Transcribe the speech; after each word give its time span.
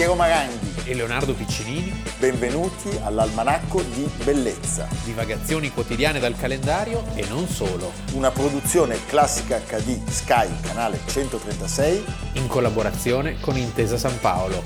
Piero 0.00 0.14
Maranghi. 0.14 0.86
e 0.86 0.94
Leonardo 0.94 1.34
Piccinini, 1.34 1.92
Benvenuti 2.18 2.88
all'Almanacco 3.04 3.82
di 3.82 4.10
Bellezza, 4.24 4.88
divagazioni 5.04 5.70
quotidiane 5.70 6.18
dal 6.18 6.34
calendario 6.38 7.04
e 7.14 7.26
non 7.28 7.46
solo, 7.46 7.92
una 8.14 8.30
produzione 8.30 8.96
classica 9.04 9.58
HD 9.58 10.02
Sky, 10.08 10.48
canale 10.62 11.00
136. 11.04 12.02
in 12.36 12.46
collaborazione 12.46 13.40
con 13.40 13.58
Intesa 13.58 13.98
San 13.98 14.18
Paolo. 14.20 14.62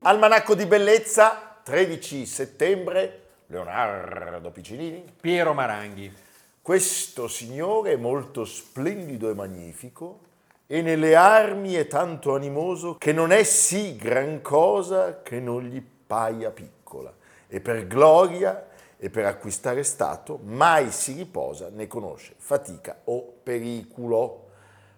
Almanacco 0.00 0.56
di 0.56 0.66
Bellezza, 0.66 1.60
13 1.62 2.26
settembre, 2.26 3.26
Leonardo 3.46 4.50
Piccinini. 4.50 5.04
Piero 5.20 5.54
Maranghi. 5.54 6.23
Questo 6.64 7.28
signore 7.28 7.92
è 7.92 7.96
molto 7.96 8.46
splendido 8.46 9.28
e 9.28 9.34
magnifico 9.34 10.20
e 10.66 10.80
nelle 10.80 11.14
armi 11.14 11.74
è 11.74 11.86
tanto 11.86 12.34
animoso 12.34 12.96
che 12.96 13.12
non 13.12 13.32
è 13.32 13.42
sì 13.42 13.96
gran 13.96 14.40
cosa 14.40 15.20
che 15.20 15.40
non 15.40 15.64
gli 15.64 15.82
paia 15.82 16.50
piccola. 16.50 17.12
E 17.48 17.60
per 17.60 17.86
gloria 17.86 18.66
e 18.96 19.10
per 19.10 19.26
acquistare 19.26 19.82
stato 19.82 20.40
mai 20.42 20.90
si 20.90 21.12
riposa 21.12 21.68
né 21.68 21.86
conosce 21.86 22.32
fatica 22.38 22.98
o 23.04 23.20
periculo. 23.42 24.48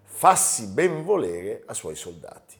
Fassi 0.04 0.68
ben 0.68 1.02
volere 1.02 1.64
a 1.66 1.74
suoi 1.74 1.96
soldati. 1.96 2.56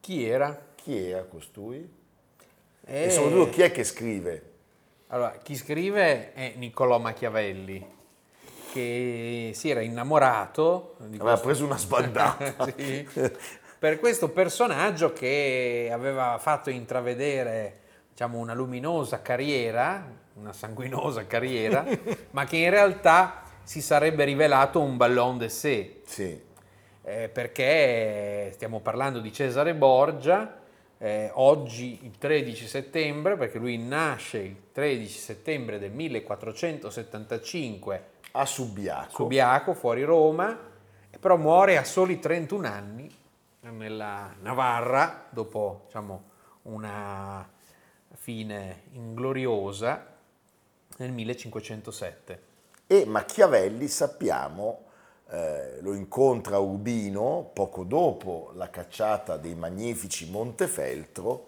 Chi 0.00 0.26
era? 0.26 0.60
Chi 0.74 1.08
era 1.08 1.22
costui? 1.22 1.88
Eh, 2.84 3.04
E 3.04 3.10
soprattutto 3.12 3.50
chi 3.50 3.62
è 3.62 3.70
che 3.70 3.84
scrive? 3.84 4.53
Allora, 5.14 5.38
chi 5.40 5.54
scrive 5.54 6.32
è 6.32 6.54
Niccolò 6.56 6.98
Machiavelli, 6.98 7.86
che 8.72 9.52
si 9.54 9.70
era 9.70 9.80
innamorato 9.80 10.96
di 11.06 11.18
Aveva 11.20 11.38
questo- 11.38 11.46
preso 11.46 11.64
una 11.66 11.78
sbandata. 11.78 12.66
Sì. 12.76 13.08
per 13.78 14.00
questo 14.00 14.30
personaggio 14.30 15.12
che 15.12 15.88
aveva 15.92 16.36
fatto 16.40 16.68
intravedere 16.68 17.78
diciamo, 18.10 18.38
una 18.38 18.54
luminosa 18.54 19.22
carriera, 19.22 20.04
una 20.34 20.52
sanguinosa 20.52 21.28
carriera, 21.28 21.84
ma 22.32 22.44
che 22.44 22.56
in 22.56 22.70
realtà 22.70 23.42
si 23.62 23.80
sarebbe 23.80 24.24
rivelato 24.24 24.80
un 24.80 24.96
ballon 24.96 25.38
de 25.38 25.48
sé, 25.48 26.00
Sì. 26.06 26.42
eh, 27.02 27.28
perché 27.28 28.50
stiamo 28.54 28.80
parlando 28.80 29.20
di 29.20 29.32
Cesare 29.32 29.74
Borgia, 29.76 30.58
eh, 30.98 31.30
oggi 31.34 32.00
il 32.02 32.18
13 32.18 32.66
settembre, 32.66 33.36
perché 33.36 33.58
lui 33.58 33.78
nasce 33.78 34.38
il 34.38 34.56
13 34.72 35.18
settembre 35.18 35.78
del 35.78 35.92
1475 35.92 38.04
A 38.32 38.44
Subiaco. 38.46 39.10
Subiaco, 39.10 39.74
fuori 39.74 40.02
Roma, 40.02 40.58
però 41.18 41.36
muore 41.36 41.76
a 41.76 41.84
soli 41.84 42.18
31 42.18 42.66
anni 42.66 43.14
nella 43.60 44.34
Navarra, 44.40 45.26
dopo 45.30 45.82
diciamo, 45.86 46.32
una 46.62 47.48
fine 48.14 48.82
ingloriosa 48.92 50.12
nel 50.98 51.12
1507. 51.12 52.42
E 52.86 53.04
Machiavelli, 53.06 53.88
sappiamo, 53.88 54.83
eh, 55.34 55.80
lo 55.80 55.94
incontra 55.94 56.58
Urbino 56.58 57.50
poco 57.52 57.82
dopo 57.82 58.52
la 58.54 58.70
cacciata 58.70 59.36
dei 59.36 59.56
magnifici 59.56 60.30
Montefeltro, 60.30 61.46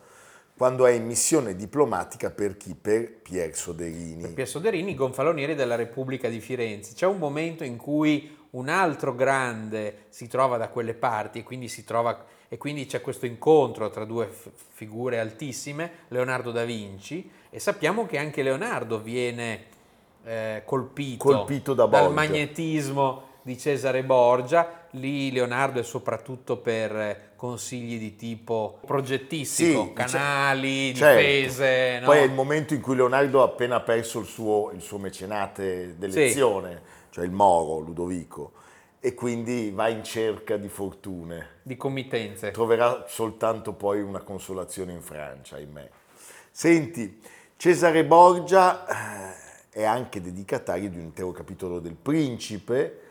quando 0.57 0.87
è 0.87 0.93
in 0.93 1.07
missione 1.07 1.55
diplomatica 1.55 2.31
per 2.31 2.57
chi? 2.57 2.75
Per 2.75 3.21
Pier 3.21 3.55
Soderini. 3.55 4.27
Pier 4.29 4.49
Soderini, 4.49 4.95
gonfalonieri 4.95 5.55
della 5.55 5.77
Repubblica 5.77 6.29
di 6.29 6.41
Firenze. 6.41 6.95
C'è 6.95 7.07
un 7.07 7.19
momento 7.19 7.63
in 7.63 7.77
cui 7.77 8.37
un 8.51 8.69
altro 8.69 9.15
grande 9.15 10.07
si 10.09 10.27
trova 10.27 10.57
da 10.57 10.69
quelle 10.69 10.95
parti 10.95 11.41
e 11.41 11.43
quindi, 11.45 11.69
si 11.69 11.85
trova, 11.85 12.25
e 12.49 12.57
quindi 12.57 12.87
c'è 12.87 13.01
questo 13.01 13.27
incontro 13.27 13.91
tra 13.91 14.05
due 14.05 14.27
f- 14.27 14.51
figure 14.73 15.21
altissime, 15.21 15.91
Leonardo 16.09 16.51
da 16.51 16.65
Vinci, 16.65 17.31
e 17.51 17.61
sappiamo 17.61 18.07
che 18.07 18.19
anche 18.19 18.43
Leonardo 18.43 18.99
viene 18.99 19.65
eh, 20.25 20.63
colpito, 20.65 21.23
Colpito 21.23 21.75
da 21.75 21.87
dal 21.87 22.13
magnetismo 22.13 23.35
di 23.47 23.57
Cesare 23.57 24.03
Borgia. 24.03 24.87
Lì 24.91 25.31
Leonardo 25.31 25.79
è 25.79 25.85
soprattutto 25.85 26.57
per 26.57 27.35
consigli 27.37 27.97
di 27.97 28.17
tipo 28.17 28.81
progettistico, 28.85 29.85
Sì, 29.85 29.93
canali, 29.93 30.93
certo. 30.93 31.21
difese. 31.21 31.99
no? 32.01 32.07
Poi 32.07 32.19
è 32.19 32.23
il 32.23 32.33
momento 32.33 32.75
in 32.75 32.81
cui 32.81 32.97
Leonardo 32.97 33.43
ha 33.43 33.45
appena 33.45 33.79
perso 33.79 34.19
il 34.19 34.27
suo, 34.27 34.73
il 34.75 34.81
suo 34.83 34.99
mecenate 34.99 35.95
d'elezione, 35.97 36.83
cioè 37.11 37.25
il 37.25 37.31
Moro, 37.31 37.79
Ludovico, 37.79 38.51
e 38.99 39.15
quindi 39.15 39.71
va 39.73 39.87
in 39.91 40.03
cerca 40.03 40.57
di 40.57 40.69
fortune. 40.69 41.51
di 41.63 41.77
committenze. 41.77 42.51
troverà 42.51 43.05
soltanto 43.07 43.75
poi 43.75 44.01
una 44.01 44.23
consolazione 44.23 44.93
in 44.93 45.03
Francia, 45.03 45.55
ahimè. 45.55 45.89
Senti, 46.51 47.21
Cesare 47.57 48.05
Borgia 48.05 48.87
eh, 48.89 49.35
è 49.71 49.85
anche 49.85 50.21
dedicatario 50.21 50.91
di 50.91 50.97
un 50.97 51.05
intero 51.05 51.31
capitolo 51.31 51.79
del 51.79 51.95
Principe 51.95 53.03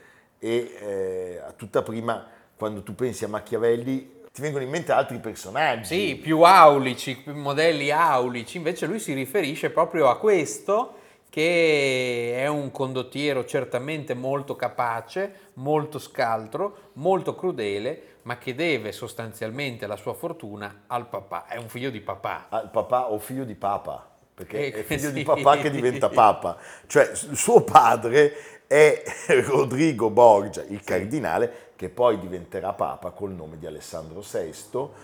e 0.46 0.78
eh, 0.80 1.42
a 1.44 1.54
tutta 1.54 1.82
prima, 1.82 2.24
quando 2.56 2.84
tu 2.84 2.94
pensi 2.94 3.24
a 3.24 3.28
Machiavelli, 3.28 4.22
ti 4.32 4.42
vengono 4.42 4.64
in 4.64 4.70
mente 4.70 4.92
altri 4.92 5.18
personaggi. 5.18 5.86
Sì, 5.86 6.16
più 6.18 6.42
aulici, 6.42 7.24
modelli 7.26 7.90
aulici, 7.90 8.58
invece 8.58 8.86
lui 8.86 9.00
si 9.00 9.14
riferisce 9.14 9.72
proprio 9.72 10.08
a 10.08 10.20
questo 10.20 11.00
che 11.32 12.36
è 12.38 12.48
un 12.48 12.70
condottiero 12.70 13.44
certamente 13.44 14.14
molto 14.14 14.56
capace, 14.56 15.50
molto 15.54 15.98
scaltro, 15.98 16.92
molto 16.94 17.36
crudele, 17.36 18.20
ma 18.22 18.38
che 18.38 18.54
deve 18.54 18.92
sostanzialmente 18.92 19.88
la 19.88 19.96
sua 19.98 20.14
fortuna 20.14 20.84
al 20.88 21.08
papà. 21.08 21.48
È 21.48 21.58
un 21.58 21.68
figlio 21.68 21.90
di 21.90 22.02
papà. 22.02 22.46
al 22.50 22.70
papà 22.70 23.12
o 23.12 23.18
figlio 23.18 23.44
di 23.46 23.56
papa, 23.56 24.08
perché 24.34 24.68
Eh, 24.68 24.74
è 24.74 24.84
figlio 24.84 25.10
di 25.12 25.20
sì. 25.20 25.26
papà 25.26 25.58
che 25.58 25.72
diventa 25.72 26.08
papa. 26.10 26.58
Cioè, 26.88 27.14
suo 27.16 27.64
padre 27.64 28.55
è 28.68 29.04
Rodrigo 29.46 30.10
Borgia, 30.10 30.64
il 30.68 30.84
cardinale, 30.84 31.72
che 31.76 31.90
poi 31.90 32.20
diventerà 32.20 32.74
papa 32.74 33.12
col 33.12 33.32
nome 33.32 33.58
di 33.58 33.66
Alessandro 33.66 34.22
VI. 34.22 34.54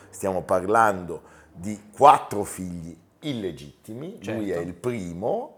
Stiamo 0.09 0.41
parlando 0.43 1.21
di 1.53 1.89
quattro 1.95 2.43
figli 2.43 2.97
illegittimi, 3.21 4.13
lui 4.23 4.47
Certo. 4.47 4.53
è 4.53 4.63
il 4.63 4.73
primo, 4.73 5.57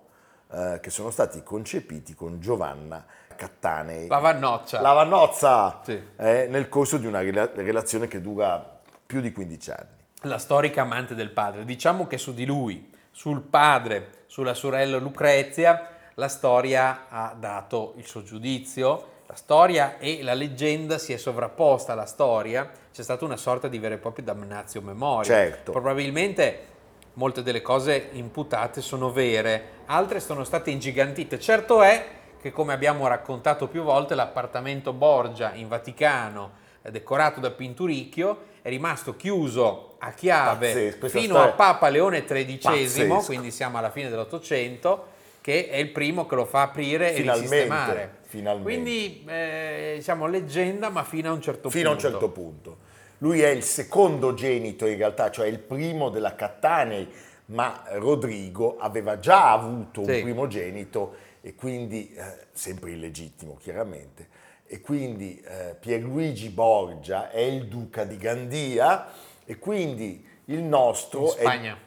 eh, 0.51 0.79
che 0.81 0.89
sono 0.89 1.11
stati 1.11 1.43
concepiti 1.43 2.13
con 2.15 2.39
Giovanna 2.39 3.05
Cattanei. 3.35 4.07
La 4.07 4.17
Vannoccia. 4.19 4.81
La 4.81 4.93
Vannozza, 4.93 5.81
Sì. 5.83 6.01
eh, 6.17 6.47
nel 6.49 6.69
corso 6.69 6.97
di 6.97 7.05
una 7.05 7.21
rela- 7.21 7.49
relazione 7.53 8.07
che 8.07 8.21
dura 8.21 8.81
più 9.05 9.21
di 9.21 9.31
15 9.31 9.71
anni. 9.71 10.01
la 10.25 10.37
storica 10.37 10.81
amante 10.83 11.15
del 11.15 11.31
padre. 11.31 11.65
Diciamo 11.65 12.07
che 12.07 12.17
su 12.17 12.33
di 12.33 12.45
lui, 12.45 12.89
sul 13.11 13.41
padre, 13.41 14.23
sulla 14.27 14.53
sorella 14.53 14.97
Lucrezia, 14.97 15.92
la 16.15 16.27
storia 16.27 17.05
ha 17.09 17.35
dato 17.37 17.93
il 17.97 18.05
suo 18.05 18.23
giudizio. 18.23 19.11
La 19.25 19.35
storia 19.35 19.97
e 19.97 20.21
la 20.21 20.33
leggenda 20.33 20.97
si 20.97 21.13
è 21.13 21.17
sovrapposta 21.17 21.93
alla 21.93 22.05
storia, 22.05 22.69
c'è 22.93 23.01
stata 23.01 23.25
una 23.25 23.37
sorta 23.37 23.67
di 23.67 23.79
vero 23.79 23.95
e 23.95 23.97
proprio 23.97 24.25
damnatio 24.25 24.81
memoria. 24.81 25.33
Certo. 25.33 25.71
Probabilmente 25.71 26.67
molte 27.13 27.41
delle 27.41 27.61
cose 27.61 28.09
imputate 28.11 28.81
sono 28.81 29.11
vere, 29.11 29.81
altre 29.85 30.19
sono 30.19 30.43
state 30.43 30.69
ingigantite. 30.69 31.39
Certo 31.39 31.81
è 31.81 32.05
che, 32.39 32.51
come 32.51 32.73
abbiamo 32.73 33.07
raccontato 33.07 33.67
più 33.67 33.83
volte, 33.83 34.13
l'appartamento 34.13 34.93
Borgia 34.93 35.53
in 35.53 35.67
Vaticano, 35.67 36.51
eh, 36.81 36.91
decorato 36.91 37.39
da 37.39 37.51
Pinturicchio, 37.51 38.51
è 38.61 38.69
rimasto 38.69 39.15
chiuso 39.15 39.95
a 39.99 40.11
chiave 40.11 40.67
Pazzesco, 40.67 41.07
fino 41.07 41.37
a 41.37 41.49
Papa 41.49 41.89
Leone 41.89 42.23
XIII, 42.23 42.57
Pazzesco. 42.57 43.21
quindi 43.25 43.51
siamo 43.51 43.77
alla 43.77 43.89
fine 43.89 44.09
dell'Ottocento, 44.09 45.07
che 45.43 45.67
è 45.67 45.75
il 45.75 45.89
primo 45.89 46.25
che 46.25 46.35
lo 46.35 46.45
fa 46.45 46.61
aprire 46.61 47.11
Finalmente, 47.11 47.53
e 47.53 47.57
risistemare. 47.59 48.15
finalmente. 48.21 48.63
Quindi, 48.71 49.25
eh, 49.27 49.93
diciamo, 49.97 50.25
leggenda, 50.27 50.87
ma 50.89 51.03
fino 51.03 51.29
a 51.31 51.33
un 51.33 51.41
certo 51.41 51.69
fino 51.69 51.89
a 51.89 51.91
un 51.91 51.97
punto. 51.97 52.09
certo 52.11 52.29
punto. 52.29 52.77
Lui 53.17 53.41
è 53.41 53.49
il 53.49 53.61
secondogenito 53.61 54.85
in 54.85 54.95
realtà, 54.95 55.29
cioè 55.31 55.47
il 55.47 55.59
primo 55.59 56.07
della 56.09 56.33
Cattanei, 56.33 57.09
ma 57.47 57.83
Rodrigo 57.95 58.77
aveva 58.77 59.19
già 59.19 59.51
avuto 59.51 59.99
un 59.99 60.07
Sì. 60.07 60.21
primogenito 60.21 61.15
e 61.41 61.55
quindi, 61.55 62.13
eh, 62.15 62.47
sempre 62.53 62.91
illegittimo 62.91 63.57
chiaramente, 63.61 64.27
e 64.65 64.79
quindi 64.79 65.43
eh, 65.45 65.75
Pierluigi 65.77 66.47
Borgia 66.49 67.29
è 67.31 67.41
il 67.41 67.65
duca 67.67 68.05
di 68.05 68.15
Gandia 68.15 69.07
e 69.43 69.59
quindi 69.59 70.25
il 70.45 70.61
nostro 70.61 71.23
In 71.23 71.27
è- 71.27 71.41
Spagna. 71.41 71.77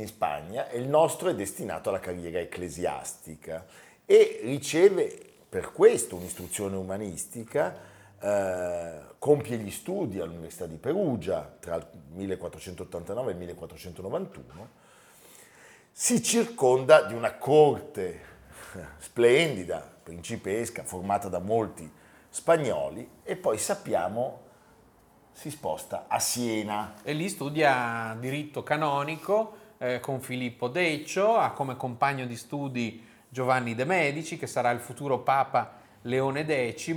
In 0.00 0.06
Spagna 0.06 0.68
e 0.68 0.78
il 0.78 0.88
nostro 0.88 1.28
è 1.28 1.34
destinato 1.34 1.88
alla 1.88 2.00
carriera 2.00 2.38
ecclesiastica 2.38 3.66
e 4.04 4.40
riceve 4.42 5.34
per 5.48 5.72
questo 5.72 6.16
un'istruzione 6.16 6.76
umanistica, 6.76 7.76
eh, 8.20 9.00
compie 9.18 9.56
gli 9.56 9.70
studi 9.70 10.20
all'Università 10.20 10.66
di 10.66 10.76
Perugia 10.76 11.56
tra 11.58 11.76
il 11.76 11.86
1489 12.12 13.28
e 13.28 13.32
il 13.32 13.38
1491, 13.38 14.68
si 15.92 16.22
circonda 16.22 17.02
di 17.02 17.14
una 17.14 17.34
corte 17.36 18.34
splendida, 18.98 19.90
principesca, 20.02 20.82
formata 20.84 21.28
da 21.28 21.38
molti 21.38 21.90
spagnoli 22.28 23.08
e 23.22 23.36
poi 23.36 23.56
sappiamo 23.56 24.44
si 25.32 25.50
sposta 25.50 26.06
a 26.08 26.18
Siena. 26.18 26.94
E 27.02 27.12
lì 27.12 27.28
studia 27.28 28.16
diritto 28.18 28.62
canonico 28.62 29.64
eh, 29.78 30.00
con 30.00 30.20
Filippo 30.20 30.68
Deccio, 30.68 31.36
ha 31.36 31.52
come 31.52 31.76
compagno 31.76 32.26
di 32.26 32.36
studi 32.36 33.04
Giovanni 33.28 33.74
de 33.74 33.84
Medici, 33.84 34.38
che 34.38 34.46
sarà 34.46 34.70
il 34.70 34.80
futuro 34.80 35.20
Papa 35.20 35.72
Leone 36.02 36.44
X, 36.74 36.96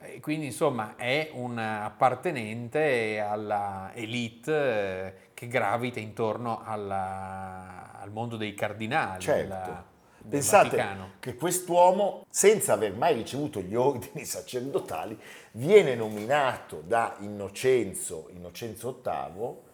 e 0.00 0.20
quindi 0.20 0.46
insomma 0.46 0.96
è 0.96 1.30
un 1.34 1.56
appartenente 1.58 3.20
alla 3.20 3.92
elite 3.94 4.52
eh, 4.52 5.14
che 5.32 5.46
gravita 5.46 6.00
intorno 6.00 6.62
alla, 6.64 7.98
al 8.00 8.10
mondo 8.10 8.36
dei 8.36 8.54
cardinali. 8.54 9.20
Certo. 9.20 9.42
Della, 9.42 9.90
Pensate 10.28 10.76
Vaticano. 10.76 11.10
che 11.18 11.34
quest'uomo, 11.34 12.24
senza 12.30 12.74
aver 12.74 12.94
mai 12.94 13.14
ricevuto 13.14 13.60
gli 13.60 13.74
ordini 13.74 14.24
sacerdotali, 14.24 15.18
viene 15.52 15.96
nominato 15.96 16.82
da 16.86 17.16
Innocenzo, 17.18 18.28
Innocenzo 18.30 19.00
VIII, 19.02 19.70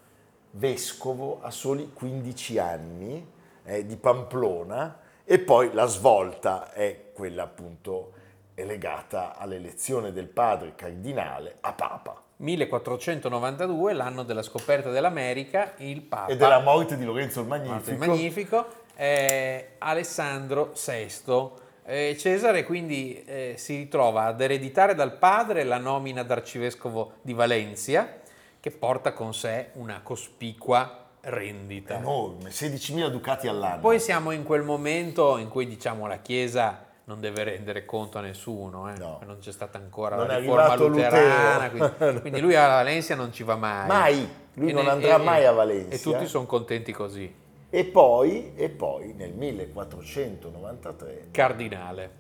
vescovo 0.52 1.40
a 1.42 1.50
soli 1.50 1.90
15 1.92 2.58
anni 2.58 3.26
eh, 3.64 3.86
di 3.86 3.96
Pamplona 3.96 5.00
e 5.24 5.38
poi 5.38 5.72
la 5.72 5.86
svolta 5.86 6.72
è 6.72 7.10
quella 7.12 7.44
appunto 7.44 8.12
è 8.54 8.64
legata 8.64 9.36
all'elezione 9.36 10.12
del 10.12 10.26
padre 10.26 10.74
cardinale 10.74 11.58
a 11.60 11.72
Papa 11.72 12.22
1492, 12.38 13.92
l'anno 13.94 14.22
della 14.22 14.42
scoperta 14.42 14.90
dell'America, 14.90 15.74
il 15.78 16.02
Papa 16.02 16.30
e 16.30 16.36
della 16.36 16.60
morte 16.60 16.96
di 16.96 17.04
Lorenzo 17.04 17.40
il 17.40 17.46
Magnifico. 17.46 17.90
il 17.90 17.98
Magnifico, 17.98 18.66
eh, 18.94 19.70
Alessandro 19.78 20.72
VI. 20.72 21.66
Eh, 21.84 22.16
Cesare 22.18 22.64
quindi 22.64 23.24
eh, 23.24 23.54
si 23.56 23.76
ritrova 23.76 24.24
ad 24.24 24.40
ereditare 24.40 24.94
dal 24.94 25.16
padre 25.16 25.64
la 25.64 25.78
nomina 25.78 26.22
d'arcivescovo 26.22 27.14
di 27.22 27.32
Valencia, 27.32 28.17
che 28.60 28.70
porta 28.70 29.12
con 29.12 29.34
sé 29.34 29.70
una 29.74 30.00
cospicua 30.02 31.04
rendita. 31.20 31.96
Enorme, 31.96 32.50
16.000 32.50 33.08
ducati 33.08 33.46
all'anno. 33.48 33.80
Poi 33.80 34.00
siamo 34.00 34.30
in 34.32 34.42
quel 34.44 34.62
momento 34.62 35.36
in 35.38 35.48
cui 35.48 35.66
diciamo 35.66 36.06
la 36.06 36.18
Chiesa 36.18 36.86
non 37.04 37.20
deve 37.20 37.44
rendere 37.44 37.84
conto 37.84 38.18
a 38.18 38.20
nessuno, 38.20 38.92
eh? 38.92 38.98
No. 38.98 39.20
non 39.24 39.38
c'è 39.40 39.50
stata 39.52 39.78
ancora 39.78 40.16
Non 40.16 40.26
la 40.26 40.38
riforma 40.38 40.74
luterana, 40.74 41.70
quindi, 41.70 42.20
quindi 42.20 42.40
lui 42.40 42.54
a 42.54 42.66
Valencia 42.68 43.14
non 43.14 43.32
ci 43.32 43.42
va 43.44 43.56
mai. 43.56 43.86
Mai, 43.86 44.28
lui 44.54 44.70
E 44.70 44.72
non 44.72 44.84
ne- 44.84 44.90
andrà 44.90 45.14
e- 45.14 45.22
mai 45.22 45.44
a 45.46 45.52
Valencia. 45.52 45.94
E 45.94 46.00
tutti 46.00 46.26
sono 46.26 46.44
contenti 46.46 46.92
così. 46.92 47.46
E 47.70 47.84
poi, 47.84 48.54
e 48.56 48.68
poi 48.70 49.12
nel 49.14 49.32
1493 49.32 51.28
Cardinale. 51.30 52.10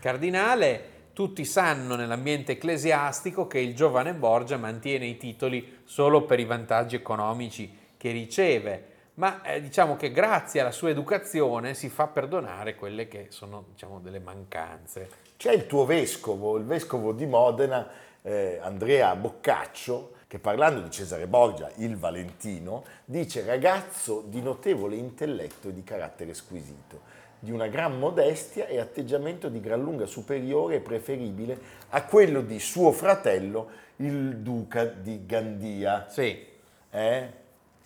Cardinale, 0.00 0.84
tutti 1.12 1.44
sanno 1.44 1.96
nell'ambiente 1.96 2.52
ecclesiastico 2.52 3.46
che 3.46 3.58
il 3.58 3.74
giovane 3.74 4.14
Borgia 4.14 4.56
mantiene 4.56 5.06
i 5.06 5.16
titoli 5.16 5.80
solo 5.84 6.22
per 6.22 6.40
i 6.40 6.44
vantaggi 6.44 6.96
economici 6.96 7.76
che 7.96 8.10
riceve, 8.10 8.86
ma 9.14 9.42
eh, 9.42 9.60
diciamo 9.60 9.96
che 9.96 10.12
grazie 10.12 10.60
alla 10.60 10.70
sua 10.70 10.90
educazione 10.90 11.74
si 11.74 11.88
fa 11.88 12.06
perdonare 12.06 12.74
quelle 12.74 13.08
che 13.08 13.26
sono 13.28 13.64
diciamo, 13.70 14.00
delle 14.00 14.20
mancanze. 14.20 15.08
C'è 15.36 15.52
il 15.52 15.66
tuo 15.66 15.84
vescovo, 15.84 16.56
il 16.56 16.64
vescovo 16.64 17.12
di 17.12 17.26
Modena, 17.26 17.88
eh, 18.22 18.58
Andrea 18.62 19.14
Boccaccio, 19.16 20.12
che 20.26 20.38
parlando 20.38 20.80
di 20.80 20.90
Cesare 20.90 21.26
Borgia, 21.26 21.70
il 21.76 21.96
Valentino, 21.96 22.84
dice 23.04 23.44
ragazzo 23.44 24.22
di 24.24 24.40
notevole 24.40 24.94
intelletto 24.94 25.68
e 25.68 25.74
di 25.74 25.82
carattere 25.82 26.34
squisito, 26.34 27.00
di 27.40 27.50
una 27.50 27.66
gran 27.68 27.98
modestia 27.98 28.66
e 28.66 28.78
atteggiamento 28.78 29.48
di 29.48 29.60
gran 29.60 29.80
lunga 29.82 30.06
superiore 30.06 30.76
e 30.76 30.80
preferibile 30.80 31.58
a 31.90 32.04
quello 32.04 32.42
di 32.42 32.60
suo 32.60 32.92
fratello, 32.92 33.68
il 33.96 34.36
duca 34.36 34.84
di 34.84 35.24
Gandia. 35.26 36.06
Sì, 36.08 36.46
Eh? 36.90 37.38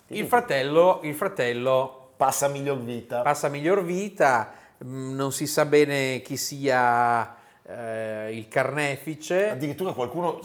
il 0.08 0.26
fratello, 0.26 1.00
il 1.02 1.14
fratello 1.14 2.10
Passa 2.16 2.46
miglior 2.48 2.78
vita. 2.78 3.22
passa 3.22 3.48
miglior 3.48 3.82
vita, 3.84 4.52
mh, 4.78 5.14
non 5.14 5.32
si 5.32 5.46
sa 5.46 5.64
bene 5.64 6.20
chi 6.22 6.36
sia 6.36 7.34
eh, 7.66 8.36
il 8.36 8.46
carnefice. 8.48 9.50
Addirittura 9.50 9.92
qualcuno, 9.92 10.38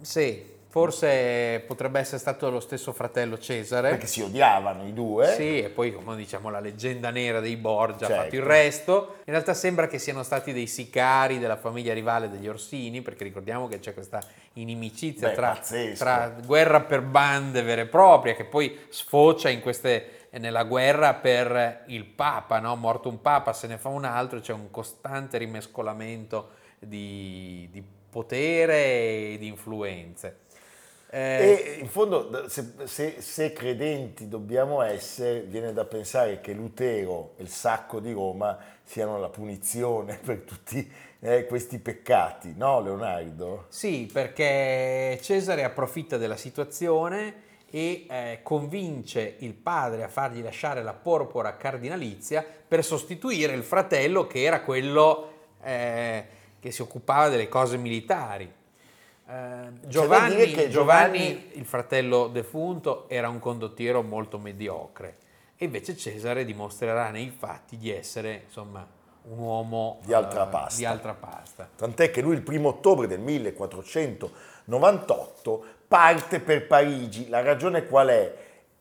Sì, 0.00 0.42
forse 0.76 1.64
potrebbe 1.66 2.00
essere 2.00 2.18
stato 2.18 2.50
lo 2.50 2.60
stesso 2.60 2.92
fratello 2.92 3.38
Cesare. 3.38 3.88
perché 3.88 4.06
si 4.06 4.20
odiavano 4.20 4.86
i 4.86 4.92
due, 4.92 5.32
Sì, 5.32 5.62
e 5.62 5.70
poi 5.70 5.90
come 5.90 6.14
diciamo 6.16 6.50
la 6.50 6.60
leggenda 6.60 7.08
nera 7.08 7.40
dei 7.40 7.56
Borgia 7.56 8.04
ha 8.04 8.08
Certo. 8.08 8.22
fatto 8.24 8.34
il 8.34 8.42
resto. 8.42 9.14
In 9.24 9.32
realtà 9.32 9.54
sembra 9.54 9.86
che 9.86 9.98
siano 9.98 10.22
stati 10.22 10.52
dei 10.52 10.66
sicari 10.66 11.38
della 11.38 11.56
famiglia 11.56 11.94
rivale 11.94 12.28
degli 12.28 12.46
Orsini, 12.46 13.00
perché 13.00 13.24
ricordiamo 13.24 13.68
che 13.68 13.78
c'è 13.78 13.94
questa 13.94 14.20
inimicizia 14.52 15.28
Beh, 15.30 15.34
tra, 15.34 15.58
tra 15.96 16.34
guerra 16.44 16.82
per 16.82 17.00
bande 17.00 17.62
vere 17.62 17.82
e 17.82 17.86
proprie, 17.86 18.34
che 18.36 18.44
poi 18.44 18.78
sfocia 18.90 19.48
in 19.48 19.60
queste, 19.62 20.28
nella 20.32 20.64
guerra 20.64 21.14
per 21.14 21.84
il 21.86 22.04
Papa, 22.04 22.58
no? 22.58 22.76
morto 22.76 23.08
un 23.08 23.22
Papa, 23.22 23.54
se 23.54 23.66
ne 23.66 23.78
fa 23.78 23.88
un 23.88 24.04
altro, 24.04 24.40
c'è 24.40 24.52
un 24.52 24.70
costante 24.70 25.38
rimescolamento 25.38 26.50
di, 26.78 27.66
di 27.72 27.82
potere 28.10 28.84
e 28.84 29.36
di 29.38 29.46
influenze. 29.46 30.44
Eh, 31.10 31.76
E 31.76 31.78
in 31.80 31.88
fondo, 31.88 32.48
se, 32.48 32.72
se- 32.84 33.20
se 33.20 33.52
credenti 33.52 34.28
dobbiamo 34.28 34.82
essere, 34.82 35.40
viene 35.42 35.72
da 35.72 35.84
pensare 35.84 36.40
che 36.40 36.52
Lutero 36.52 37.34
e 37.36 37.42
il 37.42 37.48
sacco 37.48 38.00
di 38.00 38.12
Roma 38.12 38.58
siano 38.82 39.18
la 39.18 39.28
punizione 39.28 40.18
per 40.22 40.38
tutti 40.40 40.90
eh, 41.20 41.46
questi 41.46 41.78
peccati, 41.78 42.54
no 42.56 42.80
Leonardo? 42.80 43.66
Sì, 43.68 44.08
perché 44.12 45.18
Cesare 45.22 45.64
approfitta 45.64 46.16
della 46.16 46.36
situazione 46.36 47.44
e 47.70 48.06
eh, 48.08 48.40
convince 48.42 49.36
il 49.38 49.54
padre 49.54 50.04
a 50.04 50.08
fargli 50.08 50.42
lasciare 50.42 50.82
la 50.82 50.92
porpora 50.92 51.56
cardinalizia 51.56 52.44
per 52.66 52.84
sostituire 52.84 53.54
il 53.54 53.62
fratello 53.64 54.26
che 54.26 54.42
era 54.42 54.60
quello 54.62 55.32
eh, 55.62 56.24
che 56.60 56.70
si 56.70 56.82
occupava 56.82 57.28
delle 57.28 57.48
cose 57.48 57.76
militari. 57.76 58.52
Eh, 59.28 59.88
Giovanni, 59.88 60.36
dire 60.36 60.52
che 60.52 60.68
Giovanni, 60.68 61.18
Giovanni- 61.18 61.50
il 61.54 61.64
fratello 61.64 62.28
defunto, 62.28 63.08
era 63.08 63.28
un 63.28 63.40
condottiero 63.40 64.02
molto 64.02 64.38
mediocre 64.38 65.16
e 65.56 65.64
invece 65.64 65.96
Cesare 65.96 66.44
dimostrerà 66.44 67.10
nei 67.10 67.34
fatti 67.36 67.76
di 67.76 67.90
essere 67.90 68.42
insomma 68.44 68.86
un 69.28 69.38
uomo 69.38 69.98
Di 70.04 70.12
altra 70.12 70.46
pasta. 70.46 70.78
di 70.78 70.84
altra 70.84 71.14
pasta. 71.14 71.68
Tant'è 71.74 72.12
che 72.12 72.20
lui 72.20 72.34
il 72.34 72.42
primo 72.42 72.68
ottobre 72.68 73.08
del 73.08 73.18
1498 73.18 75.64
parte 75.88 76.40
per 76.40 76.66
Parigi. 76.66 77.28
La 77.28 77.42
ragione 77.42 77.86
qual 77.86 78.08
è? 78.08 78.34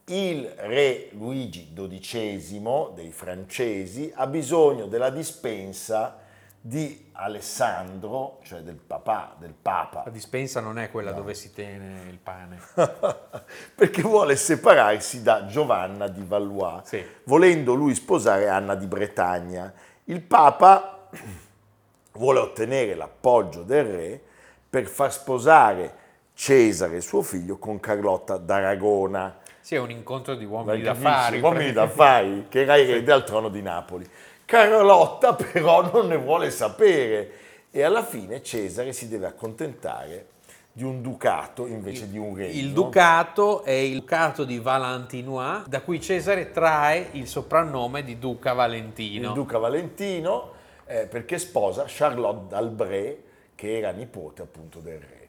Il 0.08 0.46
re 0.58 1.08
Luigi 1.13 1.74
XII 1.74 2.89
dei 2.93 3.12
francesi 3.12 4.12
ha 4.13 4.27
bisogno 4.27 4.86
della 4.86 5.10
dispensa 5.10 6.20
di 6.67 7.10
Alessandro, 7.12 8.39
cioè 8.41 8.62
del 8.62 8.74
papà, 8.77 9.36
del 9.38 9.53
papa, 9.53 10.01
La 10.05 10.10
dispensa 10.10 10.62
non 10.62 10.79
è 10.79 10.89
quella 10.89 11.12
dove 11.12 11.36
si 11.36 11.53
tiene 11.53 12.10
il 12.10 12.17
pane. 12.17 12.60
perché 13.75 14.01
vuole 14.01 14.36
separarsi 14.36 15.22
da 15.22 15.45
Giovanna 15.45 16.07
di 16.07 16.24
Valois, 16.25 16.81
Sì. 16.86 17.05
volendo 17.25 17.75
lui 17.75 17.93
sposare 17.93 18.50
Anna 18.50 18.74
di 18.74 18.88
Bretagna. 18.88 19.72
Il 20.05 20.22
Papa 20.22 21.07
vuole 22.13 22.39
ottenere 22.39 22.95
l'appoggio 22.95 23.62
del 23.62 23.86
re 23.86 24.22
per 24.67 24.88
far 24.88 25.13
sposare 25.13 25.93
Cesare, 26.34 27.00
suo 27.00 27.22
figlio, 27.22 27.57
con 27.57 27.79
Carlotta 27.79 28.38
d'Aragona. 28.38 29.38
Sì, 29.62 29.75
è 29.75 29.79
un 29.79 29.91
incontro 29.91 30.34
di 30.34 30.45
uomini 30.45 30.81
d'affari. 30.81 31.39
uomini 31.39 31.72
d'affari, 31.72 32.48
che 32.50 32.62
era 32.63 32.75
erede 32.75 33.12
al 33.12 33.24
trono 33.24 33.50
di 33.50 33.62
Napoli. 33.62 34.10
Carlotta 34.46 35.34
però 35.34 35.92
non 35.92 36.08
ne 36.08 36.18
vuole 36.18 36.52
sapere 36.52 37.32
e 37.72 37.84
alla 37.84 38.04
fine 38.04 38.42
Cesare 38.44 38.94
si 38.94 39.08
deve 39.08 39.25
accontentare 39.25 40.28
di 40.72 40.84
un 40.84 41.02
ducato 41.02 41.68
invece 41.68 42.10
di 42.10 42.18
un 42.18 42.36
regno. 42.36 42.52
Il 42.52 42.74
ducato 42.74 43.64
è 43.64 43.72
il 43.72 44.02
ducato 44.02 44.44
di 44.44 44.60
Valentinois, 44.60 45.66
da 45.68 45.82
cui 45.82 46.02
Cesare 46.02 46.52
trae 46.52 47.10
il 47.12 47.28
soprannome 47.28 48.04
di 48.04 48.20
Duca 48.20 48.52
Valentino. 48.52 49.30
il 49.30 49.34
duca 49.34 49.58
Valentino, 49.58 50.52
eh, 50.86 51.08
perché 51.08 51.40
sposa 51.40 51.86
Charlotte 51.88 52.48
d'Albret, 52.50 53.18
che 53.56 53.78
era 53.78 53.92
nipote 53.92 54.42
appunto 54.42 54.80
del 54.80 55.00
re. 55.00 55.28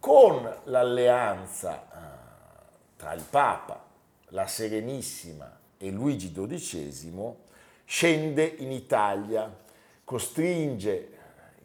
Con 0.00 0.50
l'alleanza 0.64 1.82
eh, 1.82 1.98
tra 2.96 3.12
il 3.12 3.24
Papa, 3.28 3.84
la 4.28 4.46
Serenissima 4.46 5.54
e 5.76 5.90
Luigi 5.90 6.32
XII, 6.32 7.34
scende 7.92 8.54
in 8.56 8.72
Italia, 8.72 9.54
costringe 10.02 11.08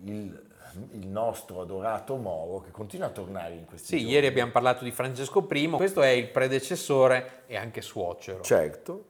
il, 0.04 0.46
il 0.92 1.08
nostro 1.08 1.62
adorato 1.62 2.18
Moro, 2.18 2.60
che 2.60 2.70
continua 2.72 3.08
a 3.08 3.12
tornare 3.12 3.54
in 3.54 3.64
questi 3.64 3.88
Sì, 3.88 3.98
giorni. 4.00 4.12
ieri 4.12 4.28
abbiamo 4.28 4.52
parlato 4.52 4.84
di 4.84 4.92
Francesco 4.92 5.48
I, 5.50 5.70
questo 5.70 6.02
è 6.02 6.10
il 6.10 6.28
predecessore 6.28 7.44
e 7.48 7.56
anche 7.56 7.82
suocero. 7.82 8.42
Certo, 8.42 9.06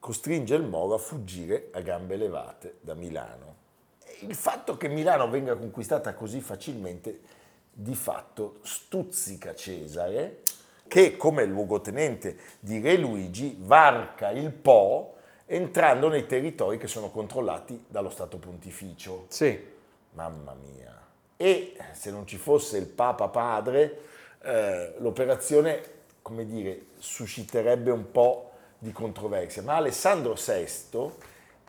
costringe 0.00 0.56
il 0.56 0.64
Moro 0.64 0.94
a 0.94 0.98
fuggire 0.98 1.68
a 1.74 1.80
gambe 1.80 2.16
levate 2.16 2.78
da 2.80 2.94
Milano. 2.94 3.54
il 4.22 4.34
fatto 4.34 4.76
che 4.76 4.88
Milano 4.88 5.30
venga 5.30 5.54
conquistata 5.54 6.12
così 6.14 6.40
facilmente, 6.40 7.20
di 7.72 7.94
fatto 7.94 8.58
stuzzica 8.62 9.54
Cesare, 9.54 10.40
che 10.88 11.16
come 11.16 11.44
luogotenente 11.44 12.36
di 12.58 12.80
Re 12.80 12.96
Luigi 12.96 13.56
varca 13.60 14.30
il 14.30 14.50
Po 14.50 15.12
entrando 15.50 16.08
nei 16.08 16.26
territori 16.26 16.76
che 16.76 16.86
sono 16.86 17.10
controllati 17.10 17.84
dallo 17.88 18.10
Stato 18.10 18.36
Pontificio. 18.36 19.24
Sì. 19.28 19.58
Mamma 20.12 20.54
mia. 20.54 20.94
E 21.36 21.76
se 21.92 22.10
non 22.10 22.26
ci 22.26 22.36
fosse 22.36 22.76
il 22.76 22.86
Papa 22.86 23.28
Padre, 23.28 24.00
eh, 24.42 24.94
l'operazione, 24.98 25.82
come 26.20 26.46
dire, 26.46 26.86
susciterebbe 26.98 27.90
un 27.90 28.10
po' 28.10 28.50
di 28.78 28.92
controversia. 28.92 29.62
Ma 29.62 29.76
Alessandro 29.76 30.34
VI 30.34 31.10